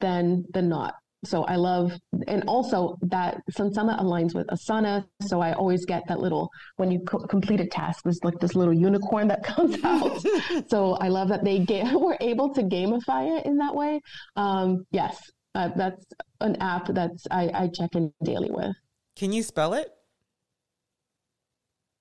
than 0.00 0.44
than 0.52 0.68
not. 0.68 0.94
So 1.24 1.42
I 1.44 1.56
love, 1.56 1.92
and 2.28 2.44
also 2.46 2.98
that 3.02 3.40
Sunsama 3.50 3.98
aligns 3.98 4.34
with 4.34 4.46
Asana. 4.46 5.04
So 5.22 5.40
I 5.40 5.54
always 5.54 5.84
get 5.84 6.02
that 6.06 6.20
little 6.20 6.50
when 6.76 6.90
you 6.90 7.00
co- 7.00 7.26
complete 7.26 7.60
a 7.60 7.66
task, 7.66 8.04
there's 8.04 8.20
like 8.22 8.38
this 8.38 8.54
little 8.54 8.74
unicorn 8.74 9.26
that 9.28 9.42
comes 9.54 9.82
out. 9.82 10.24
so 10.68 10.92
I 10.94 11.08
love 11.08 11.28
that 11.30 11.42
they 11.42 11.60
get 11.60 11.92
were 12.00 12.16
able 12.20 12.54
to 12.54 12.62
gamify 12.62 13.38
it 13.38 13.46
in 13.46 13.56
that 13.56 13.74
way. 13.74 14.00
Um, 14.36 14.84
yes, 14.92 15.18
uh, 15.56 15.70
that's 15.74 16.04
an 16.40 16.56
app 16.60 16.86
that's 16.88 17.26
I, 17.30 17.50
I 17.54 17.70
check 17.72 17.94
in 17.94 18.12
daily 18.22 18.50
with. 18.50 18.76
Can 19.16 19.32
you 19.32 19.42
spell 19.42 19.72
it? 19.72 19.90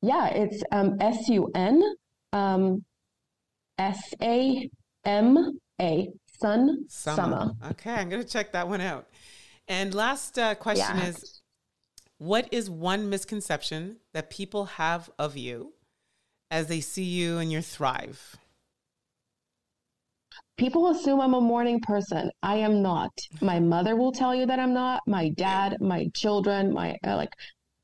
Yeah, 0.02 0.28
it's 0.28 0.62
um, 0.72 0.98
S 1.00 1.30
U 1.30 1.50
N 1.56 1.82
um, 2.34 2.84
S 3.78 4.14
A 4.22 4.70
M 5.06 5.58
A 5.82 6.10
Sunsama. 6.44 6.90
Summer. 6.90 7.52
Okay, 7.72 7.94
I'm 7.94 8.10
going 8.10 8.22
to 8.22 8.28
check 8.28 8.52
that 8.52 8.68
one 8.68 8.82
out. 8.82 9.08
And 9.68 9.96
last 9.96 10.38
uh, 10.38 10.56
question 10.56 10.98
yeah. 10.98 11.08
is 11.08 11.42
what 12.18 12.48
is 12.52 12.70
one 12.70 13.10
misconception 13.10 13.98
that 14.14 14.30
people 14.30 14.66
have 14.66 15.10
of 15.18 15.38
you 15.38 15.74
as 16.52 16.68
they 16.68 16.82
see 16.82 17.04
you 17.04 17.38
and 17.38 17.52
your 17.52 17.62
thrive? 17.62 18.36
People 20.58 20.90
assume 20.90 21.20
I'm 21.20 21.34
a 21.34 21.42
morning 21.42 21.82
person. 21.82 22.32
I 22.42 22.56
am 22.56 22.82
not. 22.82 23.12
My 23.42 23.60
mother 23.60 23.96
will 23.98 24.14
tell 24.14 24.34
you 24.34 24.46
that 24.46 24.58
I'm 24.60 24.74
not. 24.74 25.02
My 25.06 25.30
dad, 25.30 25.78
my 25.82 26.08
children, 26.14 26.74
my 26.74 26.96
uh, 27.06 27.18
like 27.18 27.34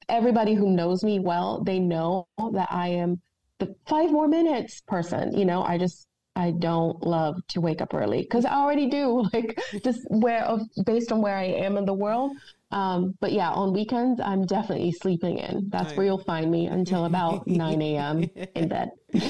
everybody 0.08 0.54
who 0.54 0.70
knows 0.70 1.04
me 1.04 1.20
well, 1.20 1.62
they 1.66 1.80
know 1.80 2.28
that 2.54 2.70
I 2.72 2.90
am 2.90 3.20
the 3.60 3.76
five 3.88 4.12
more 4.12 4.28
minutes 4.28 4.82
person. 4.88 5.38
You 5.38 5.44
know, 5.44 5.64
I 5.64 5.78
just 5.78 6.08
I 6.38 6.52
don't 6.52 7.06
love 7.06 7.36
to 7.50 7.60
wake 7.60 7.82
up 7.82 7.94
early 7.94 8.22
because 8.22 8.46
I 8.46 8.54
already 8.54 8.88
do, 8.90 9.28
like 9.34 9.60
just 9.84 10.00
where 10.10 10.44
of 10.46 10.62
based 10.86 11.12
on 11.12 11.22
where 11.22 11.36
I 11.36 11.48
am 11.48 11.76
in 11.76 11.84
the 11.86 11.94
world. 11.94 12.32
Um, 12.72 13.16
but 13.20 13.34
yeah, 13.34 13.52
on 13.52 13.74
weekends 13.74 14.22
I'm 14.24 14.46
definitely 14.46 14.94
sleeping 14.94 15.40
in. 15.40 15.68
That's 15.68 15.94
where 15.98 16.06
you'll 16.06 16.24
find 16.24 16.50
me 16.50 16.68
until 16.68 17.04
about 17.04 17.46
nine 17.48 17.82
a.m. 17.82 18.30
in 18.56 18.70
bed. 18.70 18.92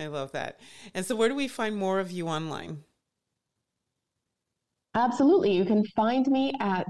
I 0.00 0.06
love 0.06 0.32
that. 0.32 0.60
And 0.94 1.04
so, 1.04 1.14
where 1.14 1.28
do 1.28 1.34
we 1.34 1.48
find 1.48 1.76
more 1.76 2.00
of 2.00 2.10
you 2.10 2.28
online? 2.28 2.84
Absolutely, 4.94 5.52
you 5.52 5.64
can 5.64 5.84
find 5.94 6.26
me 6.26 6.52
at 6.60 6.86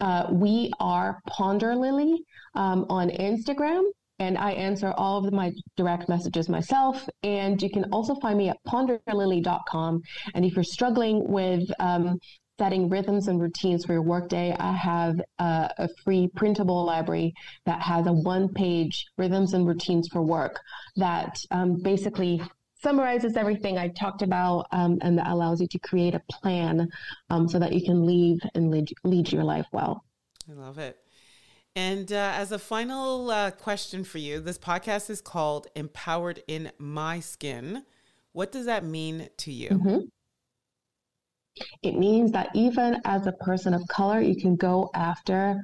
uh, 0.00 0.26
we 0.30 0.70
are 0.80 1.20
Ponderlily 1.30 2.16
um, 2.54 2.86
on 2.88 3.10
Instagram 3.10 3.82
and 4.18 4.38
I 4.38 4.52
answer 4.52 4.92
all 4.96 5.24
of 5.24 5.32
my 5.32 5.52
direct 5.76 6.08
messages 6.08 6.48
myself. 6.48 7.08
And 7.22 7.60
you 7.60 7.70
can 7.70 7.84
also 7.92 8.14
find 8.16 8.38
me 8.38 8.48
at 8.48 8.56
ponderlily.com. 8.66 10.00
And 10.34 10.44
if 10.44 10.54
you're 10.54 10.64
struggling 10.64 11.26
with 11.28 11.68
um, 11.80 12.18
setting 12.58 12.88
rhythms 12.88 13.28
and 13.28 13.40
routines 13.40 13.84
for 13.84 13.92
your 13.92 14.02
workday, 14.02 14.54
I 14.58 14.72
have 14.72 15.20
a, 15.38 15.70
a 15.78 15.88
free 16.04 16.28
printable 16.36 16.84
library 16.84 17.34
that 17.66 17.80
has 17.82 18.06
a 18.06 18.12
one 18.12 18.48
page 18.48 19.06
rhythms 19.18 19.54
and 19.54 19.66
routines 19.66 20.08
for 20.08 20.22
work 20.22 20.60
that 20.96 21.36
um, 21.50 21.82
basically 21.82 22.40
summarizes 22.80 23.36
everything 23.36 23.78
I 23.78 23.88
talked 23.88 24.22
about 24.22 24.66
um, 24.70 24.98
and 25.02 25.18
that 25.18 25.26
allows 25.28 25.60
you 25.60 25.66
to 25.68 25.78
create 25.78 26.14
a 26.14 26.22
plan 26.30 26.88
um, 27.30 27.48
so 27.48 27.58
that 27.58 27.72
you 27.72 27.82
can 27.84 28.06
leave 28.06 28.38
and 28.54 28.70
lead, 28.70 28.92
lead 29.02 29.32
your 29.32 29.42
life 29.42 29.66
well. 29.72 30.04
I 30.48 30.52
love 30.52 30.78
it. 30.78 30.98
And 31.74 32.12
uh, 32.12 32.34
as 32.36 32.52
a 32.52 32.58
final 32.58 33.30
uh, 33.30 33.50
question 33.50 34.04
for 34.04 34.18
you, 34.18 34.38
this 34.38 34.58
podcast 34.58 35.10
is 35.10 35.20
called 35.20 35.66
Empowered 35.74 36.42
in 36.46 36.70
My 36.78 37.18
Skin. 37.18 37.84
What 38.32 38.52
does 38.52 38.66
that 38.66 38.84
mean 38.84 39.28
to 39.38 39.52
you? 39.52 39.70
Mm-hmm. 39.70 39.98
It 41.82 41.96
means 41.96 42.32
that 42.32 42.50
even 42.54 43.00
as 43.04 43.26
a 43.26 43.32
person 43.32 43.74
of 43.74 43.86
color, 43.88 44.20
you 44.20 44.36
can 44.36 44.56
go 44.56 44.90
after 44.94 45.60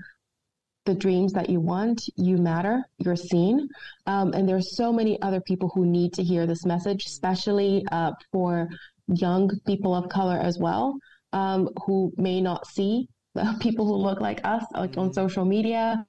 the 0.87 0.95
dreams 0.95 1.33
that 1.33 1.51
you 1.51 1.61
want. 1.61 2.03
You 2.17 2.37
matter, 2.37 2.83
you're 2.99 3.17
seen. 3.17 3.69
Um, 4.07 4.33
and 4.33 4.49
there's 4.49 4.77
so 4.77 4.93
many 4.93 5.21
other 5.23 5.41
people 5.41 5.71
who 5.75 5.87
need 5.87 6.13
to 6.15 6.23
hear 6.23 6.47
this 6.47 6.65
message, 6.65 7.07
especially 7.07 7.85
uh, 7.93 8.13
for 8.33 8.69
young 9.09 9.51
people 9.67 9.95
of 9.95 10.09
color 10.09 10.39
as 10.39 10.59
well, 10.59 10.97
um, 11.33 11.69
who 11.87 12.13
may 12.17 12.41
not 12.41 12.67
see 12.67 13.09
people 13.61 13.87
who 13.87 13.95
look 13.95 14.21
like 14.21 14.41
us, 14.45 14.65
like 14.75 14.97
on 14.97 15.07
mm-hmm. 15.07 15.13
social 15.13 15.45
media 15.45 16.05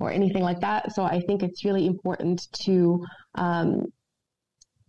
or 0.00 0.10
anything 0.10 0.42
like 0.42 0.60
that. 0.60 0.92
So 0.92 1.04
I 1.04 1.20
think 1.20 1.42
it's 1.42 1.64
really 1.64 1.86
important 1.86 2.48
to 2.64 3.04
um, 3.34 3.86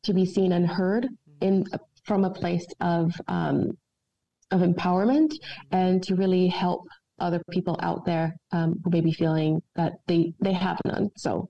to 0.03 0.13
be 0.13 0.25
seen 0.25 0.53
and 0.53 0.65
heard 0.65 1.07
in 1.41 1.65
from 2.03 2.23
a 2.23 2.29
place 2.29 2.65
of 2.79 3.13
um, 3.27 3.77
of 4.51 4.61
empowerment 4.61 5.31
and 5.71 6.01
to 6.03 6.15
really 6.15 6.47
help 6.47 6.81
other 7.19 7.41
people 7.51 7.77
out 7.81 8.05
there 8.05 8.35
um, 8.51 8.79
who 8.83 8.91
may 8.91 9.01
be 9.01 9.11
feeling 9.11 9.61
that 9.75 9.93
they 10.07 10.33
they 10.39 10.53
have 10.53 10.79
none. 10.85 11.09
So. 11.17 11.49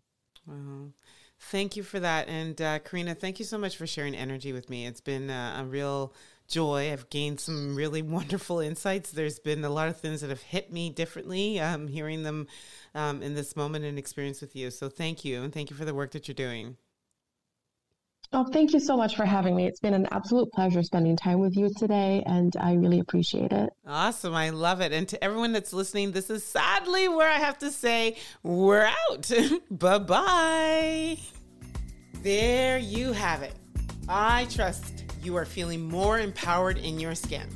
Thank 1.39 1.75
you 1.75 1.83
for 1.83 1.99
that. 1.99 2.27
And 2.27 2.59
uh, 2.61 2.79
Carina, 2.79 3.13
thank 3.13 3.37
you 3.37 3.45
so 3.45 3.57
much 3.57 3.77
for 3.77 3.85
sharing 3.85 4.15
energy 4.15 4.53
with 4.53 4.69
me. 4.69 4.87
It's 4.87 5.01
been 5.01 5.29
uh, 5.29 5.57
a 5.59 5.65
real 5.65 6.13
joy. 6.47 6.91
I've 6.91 7.09
gained 7.09 7.39
some 7.39 7.75
really 7.75 8.01
wonderful 8.17 8.59
insights. 8.59 9.11
There's 9.11 9.39
been 9.39 9.63
a 9.63 9.69
lot 9.69 9.87
of 9.87 9.99
things 9.99 10.21
that 10.21 10.29
have 10.29 10.41
hit 10.41 10.71
me 10.71 10.89
differently, 10.89 11.59
um, 11.59 11.87
hearing 11.87 12.23
them 12.23 12.47
um, 12.95 13.21
in 13.21 13.35
this 13.35 13.55
moment 13.55 13.85
and 13.85 13.99
experience 13.99 14.41
with 14.41 14.55
you. 14.55 14.71
So 14.71 14.89
thank 14.89 15.23
you. 15.23 15.43
And 15.43 15.53
thank 15.53 15.69
you 15.69 15.75
for 15.75 15.85
the 15.85 15.93
work 15.93 16.11
that 16.11 16.27
you're 16.27 16.35
doing. 16.35 16.77
Oh, 18.33 18.43
thank 18.51 18.73
you 18.73 18.81
so 18.81 18.97
much 18.97 19.15
for 19.15 19.25
having 19.25 19.55
me. 19.55 19.67
It's 19.67 19.79
been 19.79 19.93
an 19.93 20.07
absolute 20.11 20.51
pleasure 20.51 20.83
spending 20.83 21.15
time 21.15 21.39
with 21.39 21.55
you 21.55 21.69
today, 21.73 22.23
and 22.25 22.53
I 22.59 22.73
really 22.73 22.99
appreciate 22.99 23.53
it. 23.53 23.69
Awesome. 23.85 24.35
I 24.35 24.49
love 24.49 24.81
it. 24.81 24.91
And 24.91 25.07
to 25.09 25.23
everyone 25.23 25.53
that's 25.53 25.71
listening, 25.71 26.11
this 26.11 26.29
is 26.29 26.43
sadly 26.43 27.07
where 27.07 27.29
I 27.29 27.39
have 27.39 27.57
to 27.59 27.71
say, 27.71 28.17
we're 28.43 28.91
out. 29.09 29.31
bye 29.71 29.99
bye. 29.99 31.17
There 32.21 32.77
you 32.77 33.13
have 33.13 33.43
it. 33.43 33.53
I 34.09 34.45
trust 34.49 35.05
you 35.23 35.37
are 35.37 35.45
feeling 35.45 35.87
more 35.87 36.19
empowered 36.19 36.77
in 36.77 36.99
your 36.99 37.15
skin. 37.15 37.47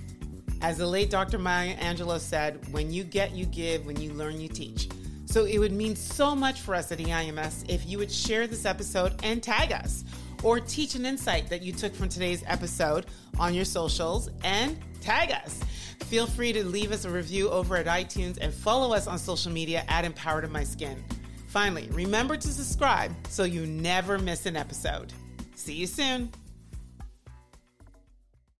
As 0.62 0.78
the 0.78 0.88
late 0.88 1.10
Dr. 1.10 1.38
Maya 1.38 1.76
Angelou 1.78 2.20
said, 2.20 2.72
when 2.72 2.92
you 2.92 3.04
get, 3.04 3.32
you 3.32 3.46
give, 3.46 3.86
when 3.86 4.00
you 4.00 4.14
learn, 4.14 4.40
you 4.40 4.48
teach. 4.48 4.88
So 5.26 5.46
it 5.46 5.58
would 5.58 5.72
mean 5.72 5.96
so 5.96 6.36
much 6.36 6.62
for 6.62 6.76
us 6.76 6.92
at 6.92 7.00
EIMS 7.00 7.66
if 7.68 7.86
you 7.88 7.98
would 7.98 8.12
share 8.12 8.48
this 8.48 8.66
episode 8.66 9.20
and 9.24 9.42
tag 9.42 9.72
us 9.72 10.04
or 10.44 10.60
teach 10.60 10.96
an 10.96 11.06
insight 11.06 11.50
that 11.50 11.62
you 11.62 11.72
took 11.72 11.94
from 11.94 12.10
today's 12.10 12.44
episode 12.48 13.06
on 13.40 13.54
your 13.54 13.66
socials 13.66 14.30
and 14.44 14.78
tag 15.02 15.32
us. 15.32 15.62
Feel 16.06 16.28
free 16.28 16.52
to 16.54 16.64
leave 16.66 16.92
us 16.92 17.06
a 17.06 17.10
review 17.10 17.50
over 17.50 17.78
at 17.78 17.86
iTunes 17.86 18.38
and 18.42 18.54
follow 18.54 18.94
us 18.94 19.08
on 19.08 19.18
social 19.18 19.52
media 19.52 19.84
at 19.88 20.04
Empowered 20.04 20.44
in 20.44 20.52
My 20.52 20.64
Skin. 20.64 21.04
Finally, 21.48 21.88
remember 21.92 22.38
to 22.38 22.48
subscribe 22.48 23.14
so 23.30 23.44
you 23.44 23.66
never 23.66 24.18
miss 24.18 24.46
an 24.46 24.56
episode. 24.56 25.14
See 25.56 25.74
you 25.74 25.88
soon. 25.88 26.32